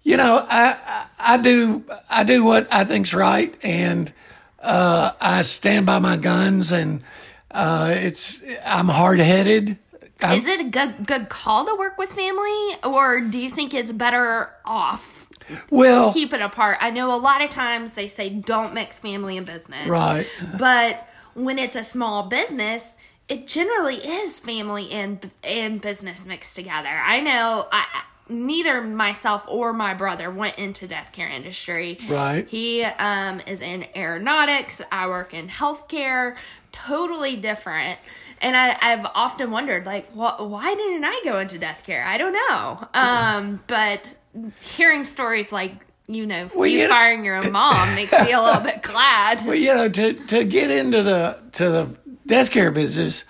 you 0.03 0.17
know, 0.17 0.45
I, 0.49 0.77
I 0.85 1.05
I 1.19 1.37
do 1.37 1.83
I 2.09 2.23
do 2.23 2.43
what 2.43 2.73
I 2.73 2.85
think's 2.85 3.13
right, 3.13 3.53
and 3.63 4.11
uh, 4.59 5.11
I 5.19 5.41
stand 5.43 5.85
by 5.85 5.99
my 5.99 6.17
guns, 6.17 6.71
and 6.71 7.03
uh, 7.51 7.93
it's 7.95 8.43
I'm 8.65 8.87
hard 8.87 9.19
headed. 9.19 9.77
Is 10.23 10.45
it 10.45 10.59
a 10.59 10.65
good 10.65 11.05
good 11.05 11.29
call 11.29 11.65
to 11.65 11.75
work 11.75 11.97
with 11.97 12.11
family, 12.11 12.77
or 12.83 13.21
do 13.21 13.39
you 13.39 13.49
think 13.49 13.73
it's 13.73 13.91
better 13.91 14.51
off 14.63 15.27
Well, 15.71 16.13
keep 16.13 16.31
it 16.33 16.41
apart? 16.41 16.77
I 16.79 16.91
know 16.91 17.13
a 17.13 17.17
lot 17.17 17.41
of 17.41 17.49
times 17.49 17.93
they 17.93 18.07
say 18.07 18.29
don't 18.29 18.73
mix 18.73 18.99
family 18.99 19.37
and 19.37 19.45
business, 19.47 19.87
right. 19.87 20.27
But 20.57 21.07
when 21.33 21.59
it's 21.59 21.75
a 21.75 21.83
small 21.83 22.23
business, 22.23 22.97
it 23.27 23.47
generally 23.47 23.97
is 23.97 24.39
family 24.39 24.91
and 24.91 25.31
and 25.43 25.81
business 25.81 26.25
mixed 26.25 26.55
together. 26.55 26.89
I 26.89 27.21
know 27.21 27.67
I 27.71 27.85
neither 28.29 28.81
myself 28.81 29.43
or 29.47 29.73
my 29.73 29.93
brother 29.93 30.31
went 30.31 30.57
into 30.57 30.87
death 30.87 31.11
care 31.11 31.27
industry. 31.29 31.99
Right. 32.07 32.47
He 32.47 32.83
um 32.83 33.41
is 33.41 33.61
in 33.61 33.85
aeronautics. 33.95 34.81
I 34.91 35.07
work 35.07 35.33
in 35.33 35.47
healthcare. 35.47 36.35
Totally 36.71 37.35
different. 37.35 37.99
And 38.43 38.57
I, 38.57 38.75
I've 38.81 39.05
often 39.13 39.51
wondered, 39.51 39.85
like, 39.85 40.11
wh- 40.13 40.39
why 40.39 40.73
didn't 40.73 41.03
I 41.03 41.21
go 41.23 41.37
into 41.37 41.59
death 41.59 41.83
care? 41.85 42.03
I 42.03 42.17
don't 42.17 42.33
know. 42.33 42.83
Um, 42.95 43.61
but 43.67 44.15
hearing 44.59 45.05
stories 45.05 45.51
like, 45.51 45.73
you 46.13 46.25
know, 46.25 46.49
Well, 46.55 46.67
you 46.67 46.79
you 46.79 46.83
know- 46.83 46.89
firing 46.93 47.25
your 47.25 47.35
own 47.43 47.51
mom 47.51 47.95
makes 47.95 48.11
me 48.11 48.31
a 48.31 48.41
little 48.41 48.61
bit 48.61 48.81
glad. 48.83 49.45
Well, 49.45 49.55
you 49.55 49.73
know, 49.73 49.89
to 49.89 50.13
to 50.13 50.43
get 50.43 50.69
into 50.71 51.03
the 51.03 51.39
to 51.53 51.69
the 51.69 51.97
death 52.27 52.51
care 52.51 52.71
business, 52.71 53.23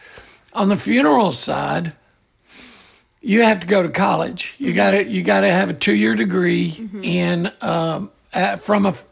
on 0.53 0.69
the 0.69 0.77
funeral 0.77 1.31
side, 1.31 1.93
you 3.21 3.43
have 3.43 3.59
to 3.61 3.67
go 3.67 3.83
to 3.83 3.89
college. 3.89 4.53
You 4.57 4.73
got 4.73 4.91
to 4.91 5.07
you 5.07 5.23
got 5.23 5.41
to 5.41 5.49
have 5.49 5.69
a 5.69 5.73
two 5.73 5.93
year 5.95 6.15
degree 6.15 6.89
in 7.03 7.51
um, 7.61 8.11
at, 8.33 8.61
from 8.61 8.85
a 8.85 8.89
f- 8.89 9.05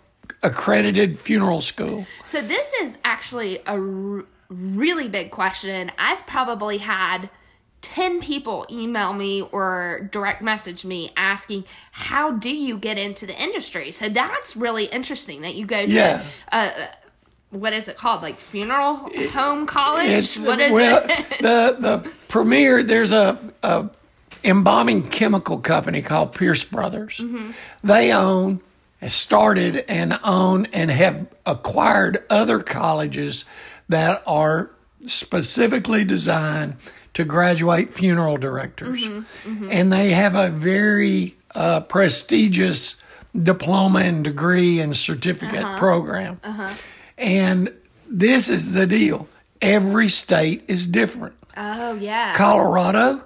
accredited 0.44 1.20
funeral 1.20 1.62
school. 1.62 2.06
So 2.26 2.42
this 2.42 2.72
is 2.82 2.98
actually 3.04 3.58
a 3.68 3.74
r- 3.80 4.26
really 4.50 5.08
big 5.08 5.32
question. 5.32 5.92
I've 5.98 6.26
probably 6.26 6.78
had 6.80 7.30
10 7.82 8.20
people 8.20 8.66
email 8.70 9.14
me 9.14 9.42
or 9.52 10.10
direct 10.12 10.42
message 10.42 10.84
me 10.86 11.12
asking 11.16 11.64
how 11.92 12.32
do 12.32 12.50
you 12.54 12.78
get 12.78 12.98
into 12.98 13.26
the 13.26 13.42
industry 13.42 13.92
so 13.92 14.10
that's 14.10 14.56
really 14.58 14.86
interesting 14.86 15.42
that 15.42 15.56
you 15.56 15.66
go 15.66 15.86
to 15.86 15.92
Yeah. 15.92 16.24
uh, 16.52 16.72
what 17.52 17.74
is 17.74 17.88
it 17.88 17.96
called 17.98 18.22
like 18.22 18.38
funeral 18.40 19.10
home 19.32 19.66
college 19.66 20.10
It's 20.10 20.38
what 20.40 20.60
is 20.60 20.72
well, 20.72 21.04
it 21.08 21.30
the 21.42 21.78
the 21.80 22.12
premier. 22.28 22.84
There's 22.84 23.12
a, 23.12 23.40
a 23.64 23.90
embalming 24.44 25.10
chemical 25.10 25.58
company 25.60 26.02
called 26.02 26.34
Pierce 26.34 26.64
Brothers. 26.64 27.18
Mm-hmm. 27.18 27.52
They 27.84 28.12
own, 28.14 28.62
started 29.08 29.78
and 29.88 30.20
own, 30.24 30.68
and 30.68 30.92
have 30.92 31.28
acquired 31.46 32.24
other 32.30 32.60
colleges 32.60 33.46
that 33.88 34.22
are 34.28 34.70
specifically 35.08 36.04
designed 36.04 36.76
to 37.14 37.24
graduate 37.26 37.94
funeral 37.94 38.38
directors, 38.38 39.02
Mm-hmm. 39.02 39.70
and 39.72 39.92
they 39.92 40.10
have 40.12 40.36
a 40.36 40.50
very 40.50 41.36
uh, 41.56 41.82
prestigious 41.82 42.96
diploma 43.36 44.00
and 44.00 44.24
degree 44.24 44.80
and 44.80 44.96
certificate 44.96 45.64
Uh-huh. 45.64 45.78
program. 45.80 46.40
And 47.18 47.74
this 48.10 48.50
is 48.50 48.72
the 48.74 48.88
deal. 48.88 49.28
Every 49.62 50.10
state 50.10 50.64
is 50.68 50.88
different. 50.88 51.36
oh 51.58 51.94
yeah 51.96 52.34
Colorado, 52.36 53.22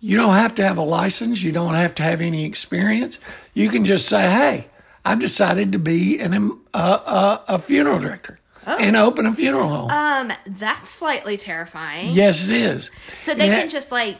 you 0.00 0.16
don't 0.16 0.34
have 0.34 0.54
to 0.56 0.64
have 0.64 0.78
a 0.78 0.82
license. 0.82 1.42
You 1.42 1.52
don't 1.52 1.74
have 1.74 1.94
to 1.96 2.02
have 2.02 2.20
any 2.20 2.44
experience. 2.44 3.18
You 3.54 3.68
can 3.68 3.84
just 3.84 4.08
say, 4.08 4.30
"Hey, 4.30 4.66
I've 5.04 5.18
decided 5.20 5.72
to 5.72 5.78
be 5.78 6.18
an 6.20 6.32
a, 6.72 6.78
a, 6.78 7.44
a 7.48 7.58
funeral 7.58 7.98
director 7.98 8.38
and 8.66 8.96
open 8.96 9.26
a 9.26 9.32
funeral 9.32 9.68
home." 9.68 9.90
um 9.90 10.32
that's 10.46 10.90
slightly 10.90 11.36
terrifying 11.36 12.08
yes, 12.10 12.48
it 12.48 12.54
is. 12.56 12.90
So 13.18 13.34
they 13.34 13.46
Yeah. 13.46 13.60
can 13.60 13.68
just 13.68 13.90
like 13.92 14.16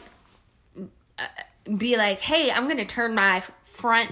uh, 1.19 1.25
be 1.77 1.97
like, 1.97 2.21
"Hey, 2.21 2.51
I'm 2.51 2.65
going 2.65 2.77
to 2.77 2.85
turn 2.85 3.13
my 3.15 3.43
front 3.63 4.11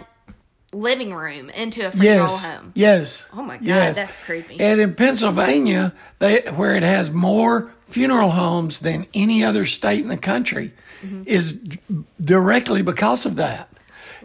living 0.74 1.13
room 1.13 1.50
into 1.51 1.88
a 1.88 1.92
funeral 1.92 2.27
Yes. 2.27 2.44
home." 2.46 2.72
Yes. 2.75 3.30
Oh 3.34 3.42
my 3.44 3.58
God, 3.58 3.65
yes. 3.65 3.96
that's 3.96 4.18
creepy. 4.25 4.60
And 4.60 4.82
in 4.82 4.94
Pennsylvania, 4.96 5.94
they 6.20 6.42
where 6.56 6.75
it 6.75 6.84
has 6.84 7.12
more 7.12 7.72
funeral 7.88 8.32
homes 8.32 8.80
than 8.80 9.06
any 9.13 9.44
other 9.44 9.65
state 9.65 10.00
in 10.01 10.10
the 10.10 10.18
country, 10.18 10.74
Mm-hmm. 11.06 11.24
is 11.27 11.54
d- 11.54 11.77
directly 12.24 12.82
because 12.82 13.25
of 13.25 13.36
that. 13.36 13.70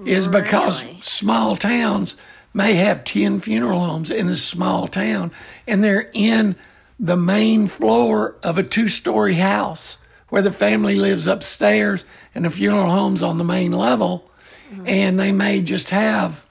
Is 0.07 0.26
because 0.29 0.83
small 1.02 1.57
towns 1.57 2.17
may 2.52 2.75
have 2.75 3.04
ten 3.04 3.40
funeral 3.40 3.80
homes 3.80 4.11
in 4.11 4.28
a 4.28 4.37
small 4.37 4.88
town, 4.88 5.30
and 5.66 5.83
they're 5.85 6.11
in 6.12 6.57
the 6.99 7.16
main 7.16 7.66
floor 7.66 8.37
of 8.42 8.59
a 8.59 8.62
two-story 8.62 9.35
house 9.35 9.97
where 10.28 10.42
the 10.42 10.52
family 10.52 10.95
lives 10.97 11.26
upstairs 11.26 12.04
and 12.35 12.45
the 12.45 12.50
funeral 12.50 12.90
home's 12.90 13.23
on 13.23 13.38
the 13.38 13.45
main 13.45 13.73
level, 13.73 14.26
Mm-hmm. 14.71 14.87
and 14.87 15.19
they 15.19 15.33
may 15.33 15.61
just 15.62 15.90
have 15.90 16.47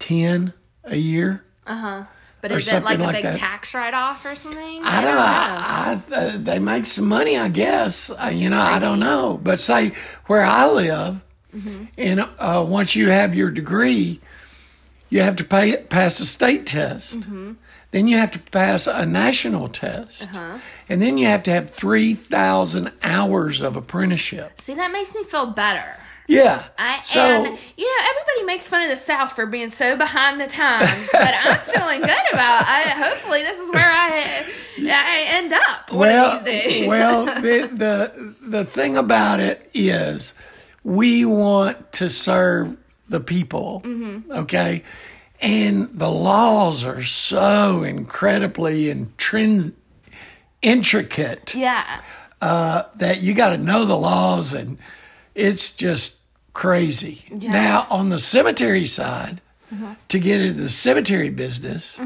10 0.00 0.52
a 0.84 0.96
year. 0.96 1.44
Uh 1.66 1.76
huh. 1.76 2.04
But 2.40 2.50
is 2.50 2.66
it 2.72 2.82
like 2.82 2.98
a 2.98 3.02
like 3.02 3.14
big 3.14 3.22
that. 3.22 3.38
tax 3.38 3.72
write 3.74 3.94
off 3.94 4.24
or 4.26 4.34
something? 4.34 4.82
I 4.82 5.00
don't 5.00 5.14
know. 5.14 5.20
I, 5.20 6.02
I, 6.10 6.16
uh, 6.34 6.38
they 6.38 6.58
make 6.58 6.86
some 6.86 7.06
money, 7.06 7.38
I 7.38 7.46
guess. 7.48 8.10
Uh, 8.10 8.32
you 8.34 8.50
know, 8.50 8.60
I 8.60 8.80
don't 8.80 8.98
know. 8.98 9.38
But 9.40 9.60
say 9.60 9.92
where 10.26 10.44
I 10.44 10.66
live, 10.68 11.20
Mm-hmm. 11.54 11.84
and 11.98 12.20
uh, 12.38 12.64
once 12.66 12.96
you 12.96 13.10
have 13.10 13.34
your 13.36 13.50
degree, 13.50 14.20
you 15.12 15.20
have 15.20 15.36
to 15.36 15.44
pay, 15.44 15.76
pass 15.76 16.18
a 16.20 16.26
state 16.26 16.66
test. 16.66 17.20
Mm-hmm. 17.20 17.52
Then 17.90 18.08
you 18.08 18.16
have 18.16 18.30
to 18.30 18.38
pass 18.38 18.86
a 18.86 19.04
national 19.04 19.68
test. 19.68 20.22
Uh-huh. 20.22 20.58
And 20.88 21.02
then 21.02 21.18
you 21.18 21.26
have 21.26 21.42
to 21.42 21.50
have 21.50 21.68
3,000 21.68 22.90
hours 23.02 23.60
of 23.60 23.76
apprenticeship. 23.76 24.58
See, 24.58 24.72
that 24.72 24.90
makes 24.90 25.14
me 25.14 25.24
feel 25.24 25.46
better. 25.46 25.84
Yeah. 26.26 26.64
I 26.78 27.02
so, 27.04 27.20
and 27.20 27.58
you 27.76 27.84
know 27.84 28.06
everybody 28.08 28.46
makes 28.46 28.68
fun 28.68 28.84
of 28.84 28.88
the 28.88 28.96
South 28.96 29.32
for 29.32 29.44
being 29.44 29.68
so 29.68 29.96
behind 29.98 30.40
the 30.40 30.46
times, 30.46 31.08
but 31.12 31.34
I'm 31.34 31.58
feeling 31.74 32.00
good 32.00 32.32
about. 32.32 32.64
I 32.66 32.84
hopefully 32.96 33.42
this 33.42 33.58
is 33.58 33.70
where 33.70 33.84
I 33.84 34.46
I 34.78 35.24
end 35.26 35.52
up 35.52 35.90
one 35.90 35.98
well, 35.98 36.38
of 36.38 36.44
these 36.44 36.62
days. 36.62 36.88
well, 36.88 37.26
the, 37.26 37.68
the 37.72 38.34
the 38.40 38.64
thing 38.64 38.96
about 38.96 39.40
it 39.40 39.68
is, 39.74 40.32
we 40.84 41.24
want 41.24 41.92
to 41.94 42.08
serve 42.08 42.78
the 43.12 43.20
people, 43.20 43.80
Mm-hmm. 43.84 44.32
okay, 44.32 44.82
and 45.40 45.88
the 45.96 46.10
laws 46.10 46.82
are 46.84 47.02
so 47.04 47.82
incredibly 47.84 48.86
intrin- 48.86 49.72
intricate. 50.62 51.54
yeah, 51.54 52.00
uh, 52.40 52.84
that 52.96 53.22
you 53.22 53.34
got 53.34 53.50
to 53.50 53.58
know 53.58 53.84
the 53.84 53.96
laws, 53.96 54.52
and 54.54 54.78
it's 55.34 55.74
just 55.76 56.18
crazy. 56.54 57.24
Now, 57.30 57.86
on 57.90 58.08
the 58.08 58.18
cemetery 58.18 58.86
side, 58.86 59.40
to 60.08 60.18
get 60.18 60.40
into 60.40 60.60
the 60.62 60.68
cemetery 60.68 61.30
business, 61.30 61.98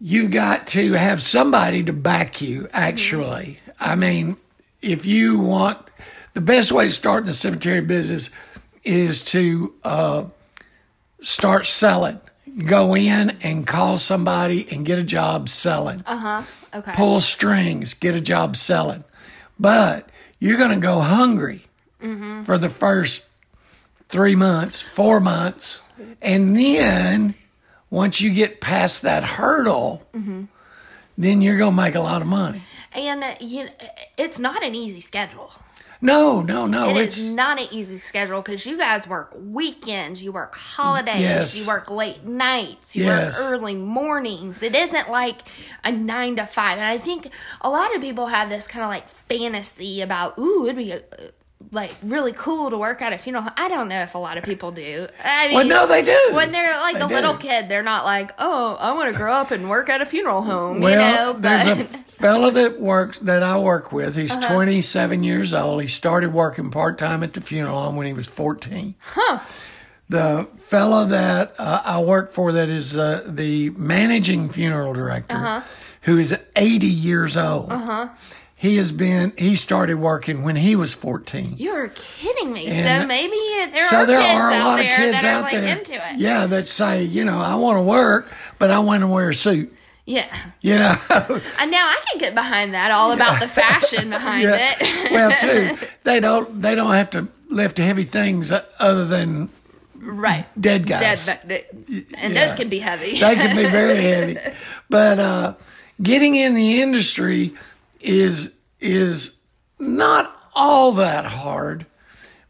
you've 0.00 0.30
got 0.30 0.66
to 0.68 0.92
have 0.92 1.22
somebody 1.22 1.82
to 1.84 1.92
back 1.92 2.40
you, 2.40 2.68
actually. 2.72 3.58
I 3.78 3.94
mean, 3.94 4.36
if 4.82 5.06
you 5.06 5.38
want 5.38 5.78
the 6.34 6.40
best 6.40 6.72
way 6.72 6.86
to 6.86 6.90
start 6.92 7.22
in 7.22 7.26
the 7.28 7.34
cemetery 7.34 7.80
business 7.80 8.30
is 8.84 9.24
to 9.26 9.74
uh, 9.82 10.24
start 11.20 11.66
selling. 11.66 12.20
Go 12.66 12.94
in 12.94 13.30
and 13.42 13.66
call 13.66 13.98
somebody 13.98 14.66
and 14.70 14.86
get 14.86 14.98
a 14.98 15.02
job 15.02 15.48
selling. 15.48 16.02
Uh 16.06 16.16
huh. 16.16 16.42
Okay. 16.78 16.92
Pull 16.94 17.20
strings, 17.20 17.94
get 17.94 18.14
a 18.14 18.20
job 18.20 18.56
selling. 18.56 19.04
But 19.58 20.08
you're 20.38 20.58
going 20.58 20.70
to 20.70 20.76
go 20.84 21.00
hungry 21.00 21.62
for 22.44 22.58
the 22.58 22.68
first 22.68 23.26
three 24.08 24.36
months, 24.36 24.82
four 24.82 25.18
months. 25.18 25.80
And 26.20 26.56
then 26.56 27.34
once 27.90 28.20
you 28.20 28.32
get 28.32 28.60
past 28.60 29.02
that 29.02 29.24
hurdle, 29.24 30.02
then 31.16 31.40
you're 31.40 31.56
going 31.56 31.72
to 31.72 31.82
make 31.82 31.94
a 31.94 32.00
lot 32.00 32.20
of 32.20 32.28
money. 32.28 32.62
And 32.92 33.24
uh, 33.24 33.34
you, 33.40 33.68
it's 34.18 34.38
not 34.38 34.62
an 34.62 34.74
easy 34.74 35.00
schedule. 35.00 35.52
No, 36.04 36.42
no, 36.42 36.66
no. 36.66 36.90
It 36.90 37.02
it's 37.04 37.16
is 37.18 37.30
not 37.32 37.58
an 37.58 37.66
easy 37.70 37.98
schedule 37.98 38.42
because 38.42 38.66
you 38.66 38.76
guys 38.76 39.08
work 39.08 39.32
weekends, 39.34 40.22
you 40.22 40.32
work 40.32 40.54
holidays, 40.54 41.20
Yes. 41.20 41.56
you 41.56 41.66
work 41.66 41.90
late 41.90 42.24
nights, 42.24 42.94
you 42.94 43.04
Yes. 43.04 43.38
work 43.38 43.50
early 43.52 43.74
mornings. 43.74 44.62
It 44.62 44.74
isn't 44.74 45.10
like 45.10 45.38
a 45.82 45.90
nine 45.90 46.36
to 46.36 46.44
five. 46.46 46.76
And 46.76 46.86
I 46.86 46.98
think 46.98 47.30
a 47.62 47.70
lot 47.70 47.94
of 47.96 48.02
people 48.02 48.26
have 48.26 48.50
this 48.50 48.68
kind 48.68 48.84
of 48.84 48.90
like 48.90 49.08
fantasy 49.30 50.02
about, 50.02 50.38
ooh, 50.38 50.64
it'd 50.66 50.76
be 50.76 50.92
uh 50.92 50.98
like 51.72 51.94
really 52.02 52.32
cool 52.34 52.68
to 52.68 52.76
work 52.76 53.00
at 53.00 53.14
a 53.14 53.18
funeral. 53.18 53.44
home. 53.44 53.52
I 53.56 53.68
don't 53.68 53.88
know 53.88 54.02
if 54.02 54.14
a 54.14 54.18
lot 54.18 54.36
of 54.36 54.44
people 54.44 54.70
do. 54.70 55.08
I 55.24 55.46
mean, 55.48 55.54
well, 55.56 55.66
no, 55.66 55.86
they 55.86 56.02
do. 56.02 56.18
when 56.32 56.52
they're 56.52 56.76
like 56.76 56.96
They 56.96 57.00
a 57.00 57.06
little 57.06 57.34
kid, 57.34 57.70
they're 57.70 57.82
not 57.82 58.04
like, 58.04 58.32
oh, 58.38 58.76
I 58.78 58.92
want 58.92 59.10
to 59.10 59.18
grow 59.18 59.32
up 59.32 59.50
and 59.50 59.70
work 59.70 59.88
at 59.88 60.02
a 60.02 60.06
funeral 60.06 60.42
home, 60.42 60.80
Well, 60.80 60.90
you 60.92 60.98
know. 60.98 61.34
But 61.40 61.66
a 61.66 61.88
fella 62.18 62.50
that 62.52 62.80
works 62.80 63.18
that 63.20 63.42
I 63.42 63.58
work 63.58 63.92
with. 63.92 64.14
He's 64.16 64.32
Uh-huh. 64.32 64.54
27 64.54 65.22
years 65.22 65.52
old. 65.52 65.80
He 65.82 65.88
started 65.88 66.32
working 66.32 66.70
part 66.70 66.98
time 66.98 67.22
at 67.22 67.32
the 67.34 67.40
funeral 67.40 67.80
home 67.82 67.96
when 67.96 68.06
he 68.06 68.12
was 68.12 68.26
14. 68.26 68.94
Huh. 69.14 69.38
The 70.08 70.48
fella 70.58 71.06
that 71.06 71.54
uh, 71.58 71.82
I 71.84 72.00
work 72.00 72.32
for, 72.32 72.52
that 72.52 72.68
is 72.68 72.96
uh, 72.96 73.22
the 73.26 73.70
managing 73.70 74.48
funeral 74.50 74.92
director, 74.92 75.34
Uh-huh. 75.36 75.60
who 76.02 76.18
is 76.18 76.36
80 76.56 76.86
years 76.86 77.36
old. 77.36 77.72
Uh-huh. 77.72 78.08
He 78.56 78.76
has 78.76 78.92
been. 78.92 79.32
He 79.36 79.56
started 79.56 79.96
working 79.98 80.42
when 80.42 80.56
he 80.56 80.74
was 80.76 80.94
14. 80.94 81.54
you're 81.58 81.88
kidding 81.88 82.52
me. 82.52 82.66
And 82.68 83.02
so 83.02 83.06
maybe 83.06 83.36
there 83.72 83.82
so 83.84 83.98
are 83.98 84.06
there 84.06 84.20
kids 84.20 84.40
are 84.40 84.50
a 84.50 84.54
out 84.54 84.64
lot 84.64 84.80
of 84.80 84.86
there 84.86 84.96
kids 84.96 85.12
that 85.22 85.24
are 85.24 85.28
out 85.36 85.42
like 85.42 85.52
there, 85.52 85.66
into 85.78 85.94
it. 85.94 86.16
yeah, 86.18 86.46
that 86.46 86.68
say, 86.68 87.02
you 87.02 87.24
know, 87.24 87.38
I 87.38 87.56
want 87.56 87.76
to 87.78 87.82
work, 87.82 88.30
but 88.58 88.70
I 88.70 88.78
want 88.78 89.02
to 89.02 89.06
wear 89.06 89.30
a 89.30 89.34
suit. 89.34 89.74
Yeah. 90.06 90.26
You 90.60 90.76
know, 90.76 90.94
And 91.58 91.70
now 91.70 91.86
I 91.88 91.98
can 92.10 92.18
get 92.20 92.34
behind 92.34 92.74
that, 92.74 92.90
all 92.90 93.12
about 93.12 93.40
the 93.40 93.48
fashion 93.48 94.10
behind 94.10 94.46
it. 94.48 95.10
well, 95.12 95.34
too, 95.38 95.78
they 96.04 96.20
don't 96.20 96.60
they 96.60 96.74
don't 96.74 96.92
have 96.92 97.10
to 97.10 97.28
lift 97.48 97.78
heavy 97.78 98.04
things 98.04 98.52
other 98.78 99.06
than 99.06 99.48
right. 99.96 100.44
dead 100.60 100.84
Dead, 100.86 101.16
guys. 101.16 101.26
but 101.26 101.70
and 102.18 102.34
Yeah. 102.34 102.46
those 102.46 102.54
can 102.54 102.68
be 102.68 102.80
heavy. 102.80 103.12
they 103.18 103.34
can 103.34 103.56
be 103.56 103.64
very 103.70 104.02
heavy, 104.02 104.38
but 104.90 105.18
uh, 105.18 105.54
getting 106.02 106.34
in 106.34 106.54
the 106.54 106.82
industry 106.82 107.54
is 108.00 108.54
is 108.80 109.34
not 109.78 110.36
all 110.54 110.92
that 110.92 111.24
hard, 111.24 111.86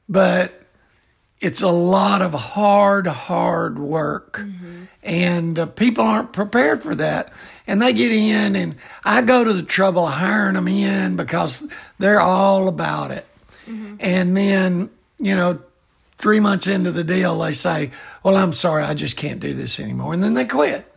but 0.08 0.61
it's 1.44 1.62
a 1.62 1.68
lot 1.68 2.22
of 2.22 2.32
hard, 2.32 3.06
hard 3.06 3.78
work. 3.78 4.40
And 5.02 5.58
uh, 5.58 5.66
people 5.66 6.04
aren't 6.04 6.33
prepared 6.33 6.83
for 6.83 6.94
that. 6.94 7.33
And 7.66 7.80
they 7.80 7.92
get 7.92 8.12
in, 8.12 8.57
and 8.57 8.76
I 9.04 9.22
go 9.22 9.44
to 9.44 9.52
the 9.52 9.62
trouble 9.62 10.07
of 10.07 10.12
hiring 10.14 10.54
them 10.54 10.68
in 10.68 11.16
because 11.16 11.66
they're 11.98 12.20
all 12.20 12.68
about 12.68 13.11
it. 13.11 13.26
And 14.00 14.37
then, 14.37 14.90
you 15.18 15.35
know, 15.35 15.61
three 16.18 16.40
months 16.40 16.66
into 16.66 16.90
the 16.92 17.04
deal, 17.04 17.38
they 17.38 17.52
say, 17.52 17.90
Well, 18.22 18.37
I'm 18.37 18.52
sorry, 18.52 18.83
I 18.83 18.94
just 18.94 19.16
can't 19.16 19.40
do 19.40 19.54
this 19.54 19.80
anymore. 19.80 20.12
And 20.14 20.22
then 20.22 20.35
they 20.35 20.44
quit. 20.44 20.90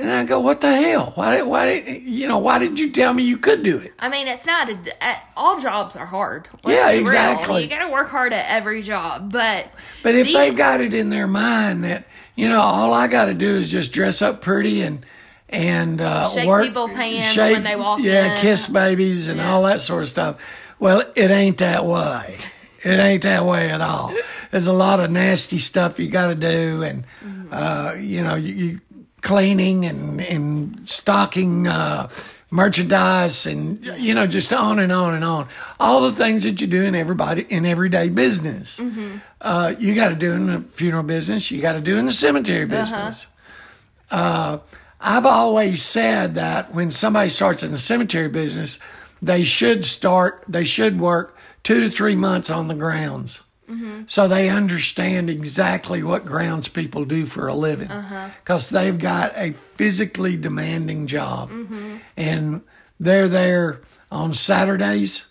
And 0.00 0.10
I 0.10 0.24
go, 0.24 0.40
What 0.40 0.60
the 0.60 0.72
hell? 0.74 1.12
Why 1.14 1.36
did, 1.36 1.42
why 1.46 1.72
you 2.04 2.26
know, 2.28 2.38
why 2.38 2.58
did 2.58 2.78
you 2.78 2.90
tell 2.90 3.12
me 3.12 3.22
you 3.22 3.36
could 3.36 3.62
do 3.62 3.78
it? 3.78 3.92
I 3.98 4.08
mean, 4.08 4.26
it's 4.28 4.46
not 4.46 4.70
a. 4.70 5.16
All 5.36 5.60
jobs 5.60 5.96
are 5.96 6.06
hard. 6.06 6.48
Yeah, 6.66 6.88
be 6.90 6.98
real. 6.98 7.00
exactly. 7.06 7.62
You 7.64 7.68
got 7.68 7.86
to 7.86 7.92
work 7.92 8.08
hard 8.08 8.32
at 8.32 8.46
every 8.48 8.82
job, 8.82 9.30
but 9.32 9.66
But 10.02 10.14
if 10.14 10.26
these- 10.26 10.36
they've 10.36 10.56
got 10.56 10.80
it 10.80 10.94
in 10.94 11.08
their 11.10 11.26
mind 11.26 11.84
that 11.84 12.06
you 12.36 12.48
know 12.48 12.60
all 12.60 12.92
I 12.94 13.06
got 13.08 13.26
to 13.26 13.34
do 13.34 13.48
is 13.48 13.70
just 13.70 13.92
dress 13.92 14.22
up 14.22 14.40
pretty 14.42 14.82
and 14.82 15.04
and 15.48 16.00
uh, 16.00 16.28
Shake 16.30 16.46
work, 16.48 16.64
people's 16.64 16.92
hands 16.92 17.36
when 17.36 17.62
they 17.64 17.74
walk 17.76 18.00
yeah, 18.00 18.34
in. 18.36 18.40
kiss 18.40 18.68
babies 18.68 19.26
and 19.28 19.40
all 19.40 19.64
that 19.64 19.80
sort 19.80 20.02
of 20.04 20.08
stuff. 20.08 20.40
Well, 20.78 21.02
it 21.16 21.30
ain't 21.30 21.58
that 21.58 21.84
way. 21.84 22.36
It 22.82 22.98
ain't 22.98 23.24
that 23.24 23.44
way 23.44 23.68
at 23.70 23.80
all. 23.82 24.14
There's 24.52 24.66
a 24.68 24.72
lot 24.72 25.00
of 25.00 25.10
nasty 25.10 25.58
stuff 25.58 25.98
you 25.98 26.08
got 26.08 26.28
to 26.28 26.34
do, 26.34 26.82
and 26.82 27.04
Mm-hmm. 27.24 27.52
uh, 27.52 27.94
you 28.00 28.22
know, 28.22 28.36
you, 28.36 28.54
you 28.54 28.80
cleaning 29.22 29.84
and 29.86 30.20
and 30.20 30.88
stocking. 30.88 31.66
Uh, 31.66 32.08
merchandise 32.52 33.46
and 33.46 33.86
you 33.96 34.12
know 34.12 34.26
just 34.26 34.52
on 34.52 34.80
and 34.80 34.90
on 34.90 35.14
and 35.14 35.22
on 35.24 35.46
all 35.78 36.00
the 36.00 36.10
things 36.10 36.42
that 36.42 36.60
you 36.60 36.66
do 36.66 36.82
in 36.82 36.96
everybody 36.96 37.42
in 37.48 37.64
everyday 37.64 38.08
business 38.08 38.76
Mm-hmm. 38.80 39.18
uh, 39.40 39.72
you 39.78 39.94
got 39.94 40.08
to 40.08 40.16
do 40.16 40.32
in 40.32 40.46
the 40.46 40.60
funeral 40.60 41.04
business 41.04 41.48
you 41.52 41.62
got 41.62 41.74
to 41.74 41.80
do 41.80 41.96
in 41.96 42.06
the 42.06 42.12
cemetery 42.12 42.64
Uh-huh. 42.64 42.80
business 42.82 43.28
uh, 44.10 44.58
i've 45.00 45.26
always 45.26 45.80
said 45.84 46.34
that 46.34 46.74
when 46.74 46.90
somebody 46.90 47.30
starts 47.30 47.62
in 47.62 47.70
the 47.70 47.78
cemetery 47.78 48.28
business 48.28 48.80
they 49.22 49.44
should 49.44 49.84
start 49.84 50.42
they 50.48 50.64
should 50.64 50.98
work 50.98 51.36
two 51.62 51.80
to 51.82 51.88
three 51.88 52.16
months 52.16 52.50
on 52.50 52.66
the 52.66 52.74
grounds 52.74 53.42
Mm-hmm. 53.70 54.02
so 54.06 54.26
they 54.26 54.48
understand 54.48 55.30
exactly 55.30 56.02
what 56.02 56.26
grounds 56.26 56.68
people 56.68 57.04
do 57.04 57.26
for 57.26 57.46
a 57.46 57.54
living. 57.54 57.90
Uh-huh. 57.90 58.28
Because 58.42 58.70
they've 58.70 58.98
got 58.98 59.32
a 59.36 59.52
physically 59.52 60.36
demanding 60.36 61.06
job. 61.06 61.50
Mm-hmm. 61.50 61.96
And 62.16 62.62
they're 62.98 63.28
there 63.28 63.80
on 64.10 64.34
saturdays 64.34 65.24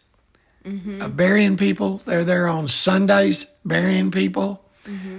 mm-hmm. 0.65 1.01
uh, 1.01 1.07
burying 1.09 1.57
people. 1.57 2.01
They're 2.05 2.23
there 2.23 2.47
on 2.47 2.67
sundays 2.67 3.45
burying 3.65 4.11
people. 4.11 4.63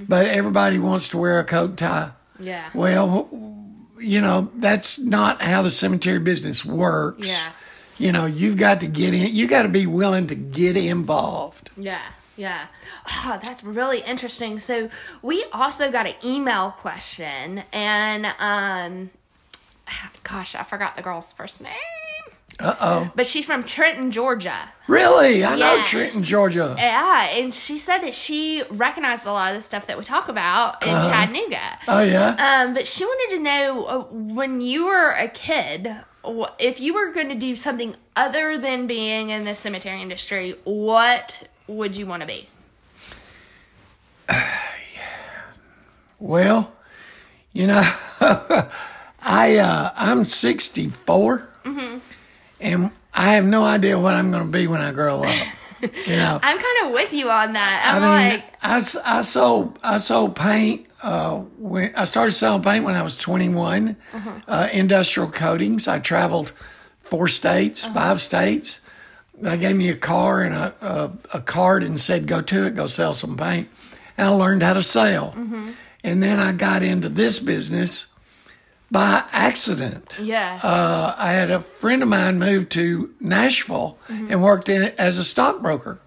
But 0.09 0.26
everybody 0.26 0.78
wants 0.78 1.09
to 1.11 1.18
wear 1.18 1.38
a 1.38 1.44
coat 1.44 1.70
and 1.70 1.78
tie. 1.78 2.11
Yeah, 2.38 2.70
well 2.74 3.28
you 3.98 4.20
know 4.20 4.50
that's 4.56 4.98
not 4.98 5.42
how 5.42 5.62
the 5.62 5.70
cemetery 5.70 6.18
business 6.18 6.64
works. 6.64 7.28
Yeah. 7.28 7.52
you 7.98 8.12
know 8.12 8.26
you've 8.26 8.56
got 8.56 8.80
to 8.80 8.87
get 8.87 9.14
in 9.14 9.35
you 9.35 9.46
got 9.46 9.62
to 9.62 9.68
be 9.68 9.87
willing 9.87 10.26
to 10.28 10.35
get 10.35 10.76
involved. 10.76 11.70
Yeah, 11.76 12.00
yeah. 12.40 12.66
Oh, 13.24 13.38
that's 13.42 13.62
really 13.62 14.00
interesting. 14.00 14.59
So 14.59 14.88
we 15.22 15.44
also 15.53 15.90
got 15.90 16.07
an 16.07 16.14
email 16.24 16.70
question, 16.70 17.62
and 17.72 18.26
um, 18.38 19.11
gosh, 20.24 20.55
I 20.55 20.62
forgot 20.62 20.96
the 20.96 21.03
girl's 21.03 21.33
first 21.33 21.61
name, 21.61 21.72
uh-oh 22.59 23.11
but 23.14 23.26
she's 23.26 23.44
from 23.44 23.64
Trenton, 23.64 24.11
Georgia. 24.11 24.68
Really? 24.87 25.44
I 25.44 25.57
know 25.57 25.83
Trenton, 25.87 26.22
Georgia. 26.24 26.74
Yeah, 26.76 27.24
and 27.31 27.55
she 27.55 27.79
said 27.79 27.98
that 28.00 28.12
she 28.14 28.62
recognized 28.70 29.26
a 29.26 29.33
lot 29.33 29.55
of 29.55 29.62
the 29.62 29.66
stuff 29.66 29.87
that 29.87 29.96
we 29.96 30.05
talk 30.05 30.29
about 30.29 30.83
in 30.83 30.90
Uh-huh. 30.90 31.09
Chattanooga. 31.11 31.79
Oh, 31.88 32.03
yeah? 32.03 32.35
Um, 32.64 32.74
but 32.74 32.87
she 32.87 33.05
wanted 33.05 33.37
to 33.37 33.42
know 33.42 33.85
uh, 33.85 33.98
when 34.11 34.61
you 34.61 34.87
were 34.87 35.11
a 35.12 35.29
kid, 35.29 35.94
if 36.59 36.81
you 36.81 36.92
were 36.92 37.12
going 37.12 37.29
to 37.31 37.35
do 37.35 37.57
something 37.57 37.94
other 38.16 38.59
than 38.59 38.87
being 38.87 39.31
in 39.31 39.44
the 39.44 39.55
cemetery 39.55 40.03
industry, 40.03 40.55
what 40.64 41.48
would 41.76 41.96
you 41.96 42.06
want 42.06 42.20
to 42.22 42.26
be? 42.26 42.48
Well, 46.18 46.72
you 47.52 47.66
know, 47.66 47.80
I 48.20 49.56
uh, 49.56 49.90
I'm 49.96 50.24
64, 50.24 51.48
Mm-hmm. 51.64 51.98
and 52.61 52.90
I 53.12 53.33
have 53.35 53.44
no 53.44 53.64
idea 53.64 53.98
what 53.98 54.14
I'm 54.14 54.30
going 54.30 54.44
to 54.46 54.50
be 54.52 54.66
when 54.66 54.80
I 54.80 54.92
grow 54.92 55.22
up. 55.22 55.46
You 55.83 56.16
know, 56.16 56.38
I'm 56.42 56.59
kind 56.59 56.87
of 56.87 56.92
with 56.92 57.12
you 57.12 57.30
on 57.30 57.52
that. 57.54 57.83
I 57.85 57.96
I'm 57.96 58.02
mean, 58.02 58.40
like, 58.40 58.54
I, 58.62 59.18
I 59.18 59.22
sold 59.22 59.78
I 59.83 59.98
sold 59.98 60.37
paint. 60.37 60.87
Uh, 61.02 61.37
when 61.59 61.94
I 61.96 62.04
started 62.04 62.33
selling 62.33 62.62
paint 62.62 62.85
when 62.85 62.94
I 62.94 63.02
was 63.02 63.16
21. 63.16 63.96
Uh-huh. 64.12 64.30
Uh, 64.46 64.68
industrial 64.72 65.30
coatings. 65.30 65.88
I 65.88 65.98
traveled 66.00 66.52
four 67.00 67.28
states, 67.28 67.85
Uh-huh. 67.87 67.94
five 67.94 68.20
states. 68.20 68.80
They 69.40 69.57
gave 69.57 69.76
me 69.76 69.88
a 69.88 69.96
car 69.96 70.42
and 70.42 70.55
a, 70.55 70.74
a 70.81 71.38
a 71.38 71.40
card 71.40 71.83
and 71.83 72.00
said, 72.00 72.26
"Go 72.26 72.40
to 72.42 72.66
it, 72.66 72.74
go 72.76 72.87
sell 72.87 73.14
some 73.14 73.37
paint." 73.37 73.68
And 74.16 74.29
I 74.29 74.33
learned 74.33 74.62
how 74.62 74.74
to 74.74 74.83
sell. 74.83 75.33
Mm-hmm. 75.33 75.70
And 76.05 76.22
then 76.22 76.38
I 76.38 76.53
got 76.53 76.83
into 76.83 77.09
this 77.09 77.38
business 77.38 78.07
by 78.90 79.24
accident. 79.33 80.14
Yeah. 80.20 80.59
Uh, 80.62 81.14
I 81.16 81.33
had 81.33 81.50
a 81.50 81.61
friend 81.61 82.03
of 82.03 82.09
mine 82.09 82.38
move 82.38 82.68
to 82.70 83.14
Nashville 83.20 83.98
and 84.09 84.42
worked 84.42 84.68
in 84.68 84.83
it 84.83 84.94
as 84.98 85.18
a 85.18 85.24
stockbroker. 85.24 86.00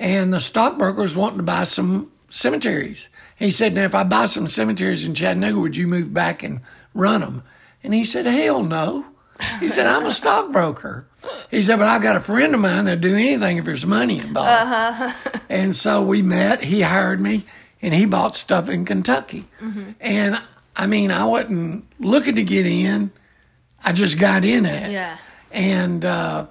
And 0.00 0.32
the 0.32 0.40
stockbroker 0.40 1.00
was 1.00 1.14
wanting 1.14 1.38
to 1.38 1.44
buy 1.44 1.64
some 1.64 2.10
cemeteries. 2.30 3.08
He 3.36 3.50
said, 3.50 3.74
Now, 3.74 3.84
if 3.84 3.94
I 3.94 4.02
buy 4.04 4.26
some 4.26 4.48
cemeteries 4.48 5.04
in 5.04 5.14
Chattanooga, 5.14 5.60
would 5.60 5.76
you 5.76 5.86
move 5.86 6.12
back 6.12 6.42
and 6.42 6.60
run 6.94 7.20
them? 7.20 7.42
And 7.84 7.94
he 7.94 8.04
said, 8.04 8.26
Hell 8.26 8.62
no. 8.64 9.04
He 9.60 9.68
said, 9.68 9.86
I'm 9.86 10.06
a 10.06 10.12
stockbroker. 10.12 11.06
He 11.50 11.62
said, 11.62 11.78
But 11.78 11.88
I've 11.88 12.02
got 12.02 12.16
a 12.16 12.20
friend 12.20 12.54
of 12.54 12.60
mine 12.60 12.84
that'll 12.86 13.00
do 13.00 13.14
anything 13.14 13.58
if 13.58 13.64
there's 13.64 13.86
money 13.86 14.18
involved. 14.18 15.14
And 15.48 15.76
so 15.76 16.02
we 16.02 16.22
met. 16.22 16.64
He 16.64 16.80
hired 16.80 17.20
me, 17.20 17.44
and 17.82 17.92
he 17.92 18.06
bought 18.06 18.34
stuff 18.34 18.70
in 18.70 18.84
Kentucky. 18.86 19.44
And 20.00 20.40
I 20.74 20.86
mean, 20.86 21.10
I 21.10 21.24
wasn't 21.24 21.84
looking 21.98 22.36
to 22.36 22.42
get 22.42 22.66
in. 22.66 23.10
I 23.84 23.92
just 23.92 24.18
got 24.18 24.44
in 24.44 24.64
at 24.64 24.84
it. 24.88 24.92
Yeah. 24.92 25.16
And 25.52 26.04
uh, 26.04 26.46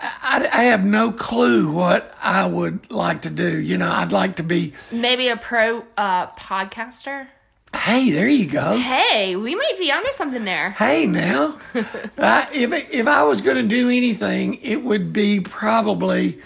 I, 0.00 0.48
I 0.52 0.62
have 0.64 0.84
no 0.84 1.10
clue 1.10 1.72
what 1.72 2.14
I 2.22 2.46
would 2.46 2.90
like 2.92 3.22
to 3.22 3.30
do. 3.30 3.58
You 3.58 3.78
know, 3.78 3.90
I'd 3.90 4.12
like 4.12 4.36
to 4.36 4.44
be, 4.44 4.74
Maybe 4.92 5.28
a 5.28 5.36
pro 5.36 5.84
uh, 5.96 6.28
podcaster. 6.28 7.26
Hey, 7.74 8.10
there 8.10 8.28
you 8.28 8.46
go. 8.46 8.78
Hey, 8.78 9.36
we 9.36 9.54
might 9.54 9.76
be 9.78 9.90
onto 9.92 10.12
something 10.12 10.44
there. 10.44 10.70
Hey, 10.70 11.06
now, 11.06 11.58
uh, 12.18 12.46
if 12.52 12.72
if 12.92 13.06
I 13.06 13.22
was 13.22 13.40
going 13.40 13.56
to 13.56 13.62
do 13.68 13.88
anything, 13.88 14.54
it 14.62 14.82
would 14.82 15.12
be 15.12 15.40
probably 15.40 16.38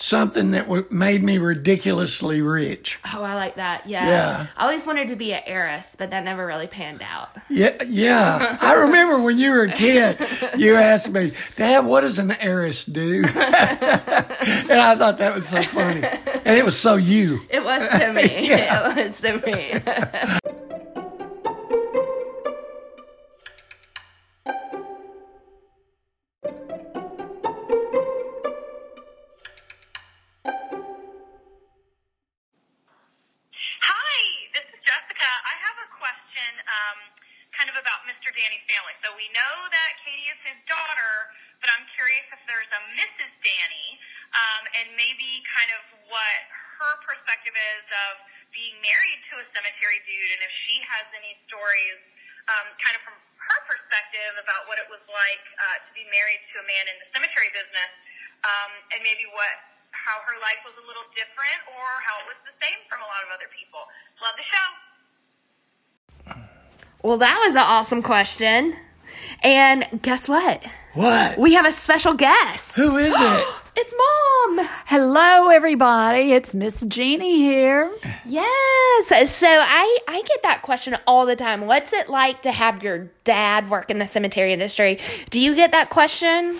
something 0.00 0.52
that 0.52 0.68
would 0.68 0.90
made 0.92 1.22
me 1.22 1.38
ridiculously 1.38 2.40
rich. 2.40 2.98
Oh, 3.12 3.22
I 3.22 3.34
like 3.34 3.56
that. 3.56 3.86
Yeah. 3.86 4.08
Yeah. 4.08 4.46
I 4.56 4.62
always 4.64 4.86
wanted 4.86 5.08
to 5.08 5.16
be 5.16 5.32
an 5.32 5.42
heiress, 5.44 5.88
but 5.98 6.10
that 6.10 6.24
never 6.24 6.46
really 6.46 6.66
panned 6.66 7.02
out. 7.02 7.30
Yeah, 7.50 7.76
yeah. 7.86 8.58
I 8.60 8.74
remember 8.74 9.20
when 9.20 9.38
you 9.38 9.50
were 9.50 9.64
a 9.64 9.72
kid, 9.72 10.18
you 10.56 10.76
asked 10.76 11.10
me, 11.10 11.32
Dad, 11.56 11.84
what 11.84 12.02
does 12.02 12.18
an 12.18 12.30
heiress 12.30 12.84
do? 12.84 13.24
and 13.26 13.34
I 13.34 14.94
thought 14.96 15.18
that 15.18 15.34
was 15.34 15.48
so 15.48 15.62
funny. 15.64 16.04
And 16.44 16.56
it 16.56 16.64
was 16.64 16.78
so 16.78 16.94
you. 16.94 17.40
It 17.50 17.64
was 17.64 17.88
to 17.88 18.12
me. 18.12 18.28
Yeah. 18.48 18.96
It 18.96 19.04
was 19.04 19.20
to 19.20 19.32
me. 19.46 20.44
her 60.28 60.38
life 60.44 60.60
was 60.68 60.76
a 60.76 60.84
little 60.84 61.08
different 61.16 61.56
or 61.72 61.86
how 62.04 62.20
it 62.20 62.26
was 62.28 62.40
the 62.44 62.52
same 62.60 62.76
from 62.88 63.00
a 63.00 63.08
lot 63.08 63.24
of 63.24 63.32
other 63.32 63.48
people. 63.48 63.80
Love 64.20 64.36
the 64.36 64.44
show. 64.44 64.68
well, 67.02 67.16
that 67.16 67.40
was 67.44 67.56
an 67.56 67.64
awesome 67.64 68.02
question. 68.02 68.76
And 69.42 69.88
guess 70.02 70.28
what? 70.28 70.62
What? 70.92 71.38
We 71.38 71.54
have 71.54 71.64
a 71.64 71.72
special 71.72 72.12
guest. 72.14 72.76
Who 72.76 72.96
is 72.98 73.14
it? 73.16 73.46
It's 73.80 73.94
mom. 73.94 74.68
Hello, 74.86 75.50
everybody. 75.50 76.32
It's 76.32 76.52
Miss 76.52 76.80
Jeannie 76.82 77.38
here. 77.38 77.88
Yes. 78.26 79.30
So 79.30 79.46
I 79.46 79.98
I 80.08 80.20
get 80.26 80.42
that 80.42 80.62
question 80.62 80.98
all 81.06 81.26
the 81.26 81.36
time. 81.36 81.64
What's 81.64 81.92
it 81.92 82.08
like 82.08 82.42
to 82.42 82.50
have 82.50 82.82
your 82.82 83.08
dad 83.22 83.70
work 83.70 83.88
in 83.88 84.00
the 84.00 84.06
cemetery 84.08 84.52
industry? 84.52 84.98
Do 85.30 85.40
you 85.40 85.54
get 85.54 85.70
that 85.70 85.90
question? 85.90 86.58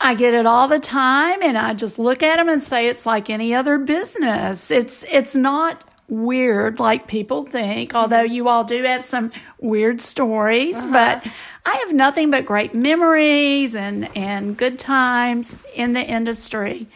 I 0.00 0.16
get 0.16 0.34
it 0.34 0.44
all 0.44 0.66
the 0.66 0.80
time, 0.80 1.40
and 1.40 1.56
I 1.56 1.72
just 1.72 2.00
look 2.00 2.24
at 2.24 2.34
them 2.34 2.48
and 2.48 2.60
say 2.60 2.88
it's 2.88 3.06
like 3.06 3.30
any 3.30 3.54
other 3.54 3.78
business. 3.78 4.72
It's 4.72 5.04
it's 5.04 5.36
not 5.36 5.84
weird 6.08 6.78
like 6.78 7.06
people 7.06 7.42
think, 7.42 7.94
although 7.94 8.24
mm-hmm. 8.24 8.32
you 8.32 8.48
all 8.48 8.64
do 8.64 8.82
have 8.84 9.02
some 9.02 9.32
weird 9.60 10.00
stories, 10.00 10.84
uh-huh. 10.84 10.92
but 11.22 11.32
I 11.64 11.76
have 11.76 11.92
nothing 11.92 12.30
but 12.30 12.46
great 12.46 12.74
memories 12.74 13.74
and 13.74 14.08
and 14.16 14.56
good 14.56 14.78
times 14.78 15.56
in 15.74 15.92
the 15.92 16.04
industry. 16.04 16.86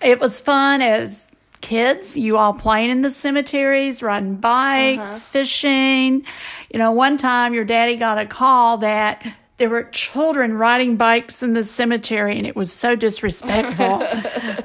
It 0.00 0.20
was 0.20 0.40
fun 0.40 0.82
as 0.82 1.30
kids, 1.60 2.16
you 2.16 2.36
all 2.36 2.52
playing 2.52 2.90
in 2.90 3.00
the 3.02 3.10
cemeteries, 3.10 4.02
riding 4.02 4.36
bikes, 4.36 5.16
uh-huh. 5.16 5.20
fishing. 5.20 6.26
You 6.70 6.78
know, 6.78 6.92
one 6.92 7.16
time 7.16 7.54
your 7.54 7.64
daddy 7.64 7.96
got 7.96 8.18
a 8.18 8.26
call 8.26 8.78
that 8.78 9.24
there 9.56 9.70
were 9.70 9.84
children 9.84 10.54
riding 10.54 10.96
bikes 10.96 11.42
in 11.42 11.52
the 11.52 11.64
cemetery 11.64 12.36
and 12.36 12.46
it 12.46 12.56
was 12.56 12.72
so 12.72 12.96
disrespectful. 12.96 14.04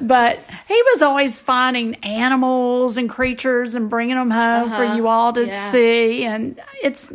but 0.00 0.40
he 0.68 0.82
was 0.92 1.02
always 1.02 1.40
finding 1.40 1.94
animals 1.96 2.96
and 2.98 3.08
creatures 3.08 3.74
and 3.74 3.88
bringing 3.88 4.16
them 4.16 4.30
home 4.30 4.68
for 4.68 4.84
uh-huh. 4.84 4.96
you 4.96 5.08
all 5.08 5.32
to 5.32 5.46
Yeah. 5.46 5.52
see 5.52 6.24
and 6.24 6.60
it's 6.82 7.12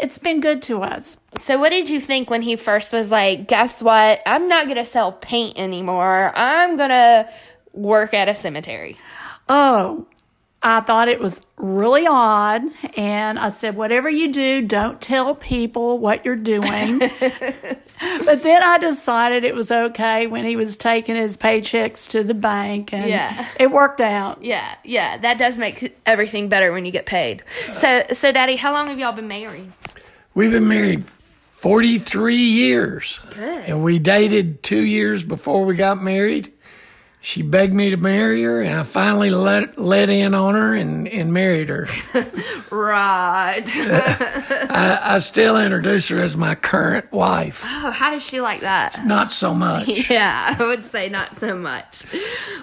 it's 0.00 0.18
been 0.18 0.40
good 0.40 0.62
to 0.62 0.82
us. 0.82 1.18
So 1.40 1.58
what 1.58 1.70
did 1.70 1.88
you 1.88 2.00
think 2.00 2.30
when 2.30 2.42
he 2.42 2.54
first 2.56 2.92
was 2.92 3.10
like, 3.10 3.48
guess 3.48 3.82
what? 3.82 4.20
I'm 4.26 4.48
not 4.48 4.66
going 4.66 4.76
to 4.76 4.84
sell 4.84 5.10
paint 5.10 5.58
anymore. 5.58 6.32
I'm 6.36 6.76
going 6.76 6.90
to 6.90 7.28
work 7.72 8.14
at 8.14 8.28
a 8.28 8.34
cemetery. 8.34 8.96
Oh, 9.48 10.06
I 10.62 10.80
thought 10.80 11.08
it 11.08 11.20
was 11.20 11.40
really 11.56 12.04
odd. 12.08 12.62
And 12.96 13.38
I 13.38 13.48
said, 13.50 13.76
whatever 13.76 14.10
you 14.10 14.32
do, 14.32 14.62
don't 14.62 15.00
tell 15.00 15.34
people 15.36 15.98
what 15.98 16.24
you're 16.24 16.34
doing. 16.34 16.98
but 16.98 18.42
then 18.42 18.62
I 18.62 18.78
decided 18.78 19.44
it 19.44 19.54
was 19.54 19.70
okay 19.70 20.26
when 20.26 20.44
he 20.44 20.56
was 20.56 20.76
taking 20.76 21.14
his 21.14 21.36
paychecks 21.36 22.10
to 22.10 22.24
the 22.24 22.34
bank. 22.34 22.92
And 22.92 23.08
Yeah. 23.08 23.48
it 23.60 23.70
worked 23.70 24.00
out. 24.00 24.42
Yeah, 24.42 24.74
yeah, 24.82 25.18
that 25.18 25.38
does 25.38 25.58
make 25.58 25.96
everything 26.04 26.48
better 26.48 26.72
when 26.72 26.84
you 26.84 26.90
get 26.92 27.06
paid. 27.06 27.44
So, 27.72 28.04
so 28.12 28.32
Daddy, 28.32 28.56
how 28.56 28.72
long 28.72 28.88
have 28.88 28.98
y'all 28.98 29.12
been 29.12 29.28
married? 29.28 29.72
We've 30.34 30.50
been 30.50 30.68
married 30.68 31.06
43 31.06 32.34
years. 32.34 33.20
Good. 33.30 33.64
And 33.66 33.82
we 33.84 33.98
dated 33.98 34.62
two 34.62 34.80
years 34.80 35.22
before 35.22 35.64
we 35.64 35.74
got 35.74 36.02
married. 36.02 36.52
She 37.20 37.42
begged 37.42 37.74
me 37.74 37.90
to 37.90 37.96
marry 37.96 38.42
her, 38.44 38.62
and 38.62 38.74
I 38.74 38.84
finally 38.84 39.30
let 39.30 39.76
let 39.76 40.08
in 40.08 40.34
on 40.34 40.54
her 40.54 40.74
and, 40.74 41.08
and 41.08 41.32
married 41.32 41.68
her. 41.68 41.86
Right. 42.70 43.64
I, 43.66 45.00
I 45.02 45.18
still 45.18 45.58
introduce 45.58 46.08
her 46.08 46.20
as 46.20 46.36
my 46.36 46.54
current 46.54 47.10
wife. 47.12 47.62
oh, 47.66 47.90
how 47.90 48.10
does 48.10 48.22
she 48.22 48.40
like 48.40 48.60
that? 48.60 49.04
Not 49.06 49.32
so 49.32 49.54
much. 49.54 49.88
Yeah, 50.10 50.56
I 50.58 50.64
would 50.64 50.84
say 50.86 51.08
not 51.08 51.38
so 51.38 51.54
much. 51.56 52.04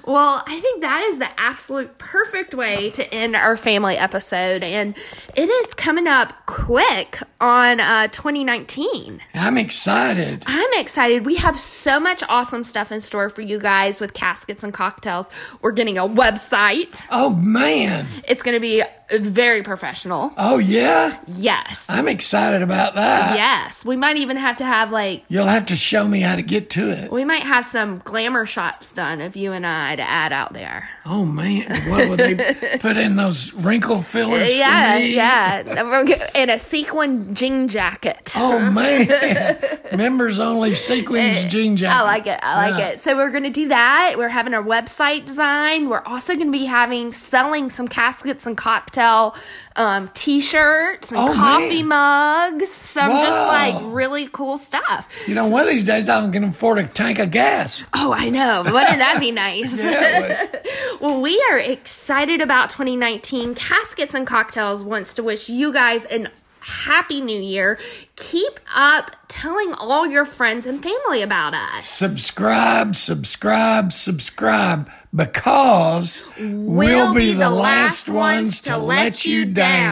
Well, 0.04 0.44
I 0.48 0.60
think 0.60 0.82
that 0.82 1.04
is 1.04 1.20
the 1.20 1.30
absolute 1.40 1.98
perfect 1.98 2.54
way 2.56 2.90
to 2.92 3.14
end 3.14 3.36
our 3.36 3.56
family 3.58 3.98
episode. 3.98 4.64
And 4.64 4.96
it 5.36 5.50
is 5.50 5.74
coming 5.74 6.08
up 6.08 6.34
quick 6.46 7.20
on 7.40 7.80
uh, 7.80 8.08
2019. 8.08 9.22
I'm 9.34 9.58
excited. 9.58 10.44
I'm 10.48 10.70
excited. 10.80 11.26
We 11.26 11.36
have 11.36 11.60
so 11.60 12.00
much 12.00 12.24
awesome 12.30 12.64
stuff 12.64 12.92
in 12.92 13.02
store 13.02 13.30
for 13.30 13.42
you 13.42 13.60
guys 13.60 14.00
with 14.00 14.14
caskets 14.46 14.64
and 14.64 14.74
cocktails. 14.74 15.28
We're 15.62 15.72
getting 15.72 15.98
a 15.98 16.04
website. 16.04 17.02
Oh, 17.10 17.32
man. 17.32 18.06
It's 18.28 18.44
going 18.44 18.56
to 18.56 18.60
be 18.60 18.84
very 19.12 19.62
professional. 19.64 20.32
Oh, 20.38 20.58
yeah? 20.58 21.20
Yes. 21.28 21.86
I'm 21.90 22.08
excited 22.08 22.62
about 22.62 22.96
that. 22.96 23.36
Yes. 23.36 23.86
We 23.86 23.96
might 23.96 24.18
even 24.18 24.38
have 24.38 24.58
to 24.58 24.66
have 24.66 24.92
like 24.92 25.24
You'll 25.28 25.46
have 25.46 25.68
to 25.68 25.76
show 25.76 26.08
me 26.08 26.22
how 26.22 26.36
to 26.36 26.42
get 26.42 26.70
to 26.72 26.90
it. 26.90 27.12
we 27.12 27.24
might 27.26 27.44
have 27.44 27.66
some 27.66 28.00
glamour 28.04 28.46
shots 28.46 28.92
done 28.94 29.22
of 29.22 29.36
you 29.36 29.52
and 29.52 29.66
I 29.66 29.96
to 29.96 30.02
add 30.02 30.34
out 30.34 30.54
there. 30.54 30.90
Oh, 31.06 31.26
man. 31.26 31.70
What 31.90 32.10
would 32.10 32.20
they 32.20 32.36
put 32.80 32.98
in 32.98 33.16
those 33.16 33.54
wrinkle 33.54 34.02
fillers? 34.02 34.56
Yeah, 34.58 34.98
yeah. 34.98 36.32
In 36.34 36.50
a 36.50 36.58
sequin 36.58 37.34
jean 37.36 37.68
jacket. 37.68 38.34
Oh, 38.36 38.72
man. 38.72 39.48
Members 39.96 40.40
only 40.40 40.76
sequins 40.76 41.46
jean 41.46 41.78
jacket. 41.78 41.96
Eh, 41.96 42.00
I 42.00 42.04
like 42.04 42.28
it. 42.28 42.40
I 42.42 42.70
like 42.70 42.80
Yeah. 42.80 42.88
it. 42.90 43.00
So 43.02 43.16
we're 43.16 43.32
gonna 43.32 43.50
do 43.50 43.68
that. 43.70 44.16
We're 44.18 44.30
having 44.30 44.54
our 44.54 44.64
website 44.64 45.26
design. 45.26 45.90
We're 45.90 46.02
also 46.06 46.36
gonna 46.36 46.52
be 46.52 46.66
having 46.66 47.12
selling 47.12 47.70
some 47.70 47.88
caskets 47.88 48.46
and 48.46 48.58
cocktail 48.96 49.36
um, 49.76 50.10
t-shirts 50.14 51.10
and 51.10 51.18
Oh, 51.20 51.34
coffee 51.34 51.84
man. 51.84 52.54
mugs. 52.60 52.72
Some 52.72 53.12
just 53.12 53.38
like 53.48 53.76
really 53.94 54.28
cool 54.32 54.58
stuff. 54.58 55.10
You 55.28 55.36
know, 55.36 55.48
one 55.50 55.64
of 55.64 55.68
these 55.68 55.84
days 55.84 56.08
I 56.08 56.30
can 56.32 56.44
afford 56.46 56.80
a 56.80 56.88
tank 56.88 57.20
of 57.20 57.32
gas. 57.32 57.84
Oh, 57.94 58.14
I 58.14 58.30
know. 58.30 58.64
Wouldn't 58.64 59.00
that 59.00 59.18
be 59.20 59.32
nice? 59.32 59.76
Yeah, 59.86 60.46
Well, 61.02 61.22
we 61.22 61.40
are 61.52 61.58
excited 61.58 62.40
about 62.42 62.70
2019. 62.70 63.54
Caskets 63.56 64.14
and 64.14 64.26
Cocktails 64.26 64.84
wants 64.84 65.14
to 65.16 65.24
wish 65.24 65.50
you 65.50 65.74
guys 65.74 66.06
an 66.06 66.30
Happy 66.66 67.22
New 67.22 67.40
Year. 67.40 67.78
Keep 68.16 68.60
up 68.74 69.16
telling 69.28 69.74
all 69.74 70.08
your 70.08 70.26
friends 70.26 70.66
and 70.66 70.82
family 70.82 71.22
about 71.22 71.54
us. 71.54 71.88
Subscribe, 71.88 72.96
subscribe, 72.96 73.94
subscribe, 73.94 74.90
because 75.14 76.24
we'll, 76.40 77.14
be, 77.14 77.34
the 77.34 77.50
last 77.50 78.10
ones 78.10 78.62
to 78.62 78.78
let 78.78 79.26
you 79.26 79.46
down. 79.46 79.92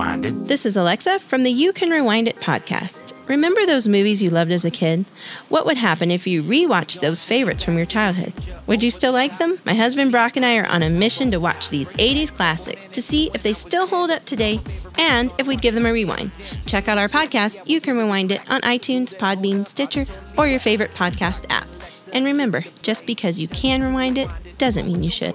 This 0.00 0.64
is 0.64 0.78
Alexa 0.78 1.18
from 1.18 1.42
the 1.42 1.50
You 1.50 1.74
Can 1.74 1.90
Rewind 1.90 2.26
It 2.26 2.36
podcast. 2.36 3.12
Remember 3.26 3.66
those 3.66 3.86
movies 3.86 4.22
you 4.22 4.30
loved 4.30 4.50
as 4.50 4.64
a 4.64 4.70
kid? 4.70 5.04
What 5.50 5.66
would 5.66 5.76
happen 5.76 6.10
if 6.10 6.26
you 6.26 6.42
rewatched 6.42 7.00
those 7.00 7.22
favorites 7.22 7.62
from 7.62 7.76
your 7.76 7.84
childhood? 7.84 8.32
Would 8.66 8.82
you 8.82 8.88
still 8.88 9.12
like 9.12 9.36
them? 9.36 9.60
My 9.66 9.74
husband 9.74 10.10
Brock 10.10 10.36
and 10.36 10.46
I 10.46 10.56
are 10.56 10.66
on 10.66 10.82
a 10.82 10.88
mission 10.88 11.30
to 11.32 11.38
watch 11.38 11.68
these 11.68 11.90
80s 11.92 12.34
classics 12.34 12.88
to 12.88 13.02
see 13.02 13.30
if 13.34 13.42
they 13.42 13.52
still 13.52 13.86
hold 13.86 14.10
up 14.10 14.24
today 14.24 14.60
and 14.96 15.34
if 15.36 15.46
we'd 15.46 15.60
give 15.60 15.74
them 15.74 15.84
a 15.84 15.92
rewind. 15.92 16.30
Check 16.64 16.88
out 16.88 16.96
our 16.96 17.08
podcast, 17.08 17.60
You 17.66 17.78
Can 17.82 17.98
Rewind 17.98 18.32
It, 18.32 18.50
on 18.50 18.62
iTunes, 18.62 19.14
Podbean, 19.14 19.68
Stitcher, 19.68 20.06
or 20.38 20.46
your 20.46 20.60
favorite 20.60 20.92
podcast 20.92 21.44
app. 21.50 21.68
And 22.14 22.24
remember, 22.24 22.64
just 22.80 23.04
because 23.04 23.38
you 23.38 23.48
can 23.48 23.82
rewind 23.82 24.16
it 24.16 24.30
doesn't 24.56 24.86
mean 24.86 25.02
you 25.02 25.10
should. 25.10 25.34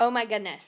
Oh 0.00 0.10
my 0.10 0.24
goodness. 0.24 0.66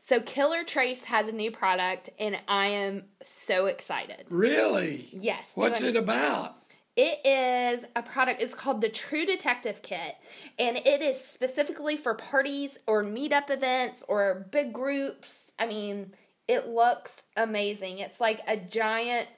So 0.00 0.22
Killer 0.22 0.64
Trace 0.64 1.04
has 1.04 1.28
a 1.28 1.32
new 1.32 1.50
product 1.50 2.08
and 2.18 2.40
I 2.48 2.68
am 2.68 3.04
so 3.22 3.66
excited. 3.66 4.24
Really? 4.30 5.10
Yes. 5.12 5.52
What's 5.54 5.82
it 5.82 5.96
about? 5.96 6.56
It 6.96 7.24
is 7.24 7.84
a 7.94 8.02
product, 8.02 8.40
it's 8.40 8.54
called 8.54 8.80
the 8.80 8.88
True 8.88 9.24
Detective 9.24 9.82
Kit, 9.82 10.16
and 10.58 10.78
it 10.78 11.00
is 11.00 11.20
specifically 11.20 11.96
for 11.96 12.14
parties 12.14 12.76
or 12.88 13.04
meetup 13.04 13.50
events 13.50 14.02
or 14.08 14.48
big 14.50 14.72
groups. 14.72 15.52
I 15.60 15.66
mean, 15.66 16.14
it 16.48 16.66
looks 16.66 17.22
amazing. 17.36 18.00
It's 18.00 18.20
like 18.20 18.40
a 18.48 18.56
giant 18.56 19.28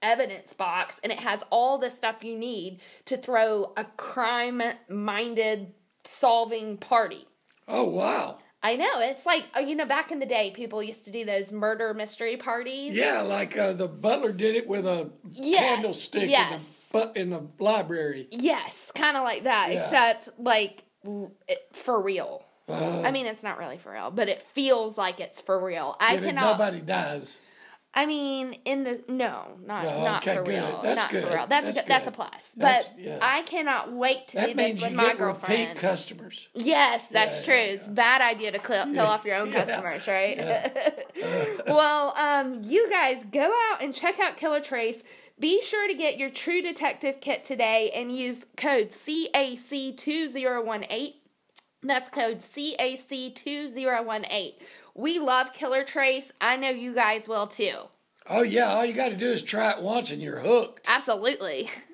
evidence 0.00 0.54
box, 0.54 0.98
and 1.02 1.12
it 1.12 1.18
has 1.18 1.42
all 1.50 1.76
the 1.76 1.90
stuff 1.90 2.24
you 2.24 2.38
need 2.38 2.80
to 3.04 3.18
throw 3.18 3.74
a 3.76 3.84
crime 3.84 4.62
minded 4.88 5.74
solving 6.04 6.78
party. 6.78 7.26
Oh, 7.68 7.84
wow. 7.84 8.38
I 8.64 8.76
know. 8.76 9.00
It's 9.00 9.26
like, 9.26 9.44
oh, 9.54 9.60
you 9.60 9.76
know, 9.76 9.84
back 9.84 10.10
in 10.10 10.18
the 10.20 10.26
day, 10.26 10.50
people 10.50 10.82
used 10.82 11.04
to 11.04 11.10
do 11.10 11.26
those 11.26 11.52
murder 11.52 11.92
mystery 11.92 12.38
parties. 12.38 12.94
Yeah, 12.94 13.20
like 13.20 13.58
uh, 13.58 13.74
the 13.74 13.86
butler 13.86 14.32
did 14.32 14.56
it 14.56 14.66
with 14.66 14.86
a 14.86 15.10
Yes, 15.30 15.60
candlestick 15.60 16.30
yes. 16.30 16.66
in, 16.94 17.00
the, 17.00 17.20
in 17.20 17.30
the 17.30 17.42
library. 17.62 18.26
Yes, 18.30 18.90
kind 18.94 19.18
of 19.18 19.22
like 19.22 19.44
that, 19.44 19.68
Yeah. 19.70 19.76
except 19.76 20.30
like 20.38 20.82
for 21.72 22.02
real. 22.02 22.42
Uh, 22.66 23.02
I 23.02 23.10
mean, 23.10 23.26
it's 23.26 23.42
not 23.42 23.58
really 23.58 23.76
for 23.76 23.92
real, 23.92 24.10
but 24.10 24.30
it 24.30 24.42
feels 24.54 24.96
like 24.96 25.20
it's 25.20 25.42
for 25.42 25.62
real. 25.62 25.94
I 26.00 26.16
cannot. 26.16 26.58
nobody 26.58 26.80
dies. 26.80 27.36
I 27.96 28.06
mean, 28.06 28.54
in 28.64 28.82
the 28.82 29.04
no, 29.08 29.52
not 29.64 29.84
No, 29.84 30.04
not 30.04 30.22
okay, 30.26 30.34
for 30.36 30.42
good. 30.42 30.50
real, 30.54 30.80
That's 30.82 30.98
not 31.00 31.10
good. 31.12 31.22
for 31.24 31.30
real. 31.34 31.46
That's 31.46 31.66
That's 31.66 31.78
a, 31.86 31.88
that's 31.88 32.06
a 32.08 32.10
plus. 32.10 32.50
That's- 32.56 32.88
but 32.88 32.98
yeah. 32.98 33.18
I 33.22 33.42
cannot 33.42 33.92
wait 33.92 34.26
to 34.28 34.36
That 34.36 34.48
do 34.48 34.54
this 34.54 34.82
with 34.82 34.92
my 34.94 35.14
girlfriend. 35.14 35.78
customers. 35.78 36.48
Yes, 36.54 37.06
that's 37.08 37.38
Yeah, 37.40 37.44
true. 37.44 37.54
yeah, 37.54 37.60
It's 37.74 37.86
a 37.86 37.90
bad 37.92 38.20
idea 38.20 38.50
to 38.50 38.58
kill, 38.58 38.86
kill 38.92 39.06
off 39.06 39.24
your 39.24 39.36
own 39.36 39.52
customers, 39.52 40.08
right? 40.08 40.36
well, 41.68 42.14
um, 42.16 42.62
you 42.64 42.90
guys 42.90 43.22
go 43.30 43.44
out 43.70 43.80
and 43.80 43.94
check 43.94 44.18
out 44.18 44.36
Killer 44.36 44.60
Trace. 44.60 45.00
Be 45.38 45.62
sure 45.62 45.86
to 45.88 45.94
get 45.94 46.16
your 46.18 46.30
True 46.30 46.62
Detective 46.62 47.20
kit 47.20 47.44
today 47.44 47.90
and 47.94 48.10
use 48.16 48.40
code 48.56 48.88
CAC2018. 48.90 51.14
That's 51.82 52.08
code 52.08 52.38
CAC2018. 52.40 54.54
We 54.94 55.18
love 55.18 55.52
Killer 55.52 55.82
Trace. 55.84 56.30
I 56.40 56.56
know 56.56 56.70
you 56.70 56.94
guys 56.94 57.26
will 57.26 57.48
too. 57.48 57.74
Oh, 58.28 58.42
yeah, 58.42 58.72
all 58.72 58.86
you 58.86 58.94
got 58.94 59.08
to 59.08 59.16
do 59.16 59.32
is 59.32 59.42
try 59.42 59.72
it 59.72 59.82
once 59.82 60.10
and 60.10 60.22
you're 60.22 60.38
hooked. 60.40 60.86
Absolutely. 60.86 61.68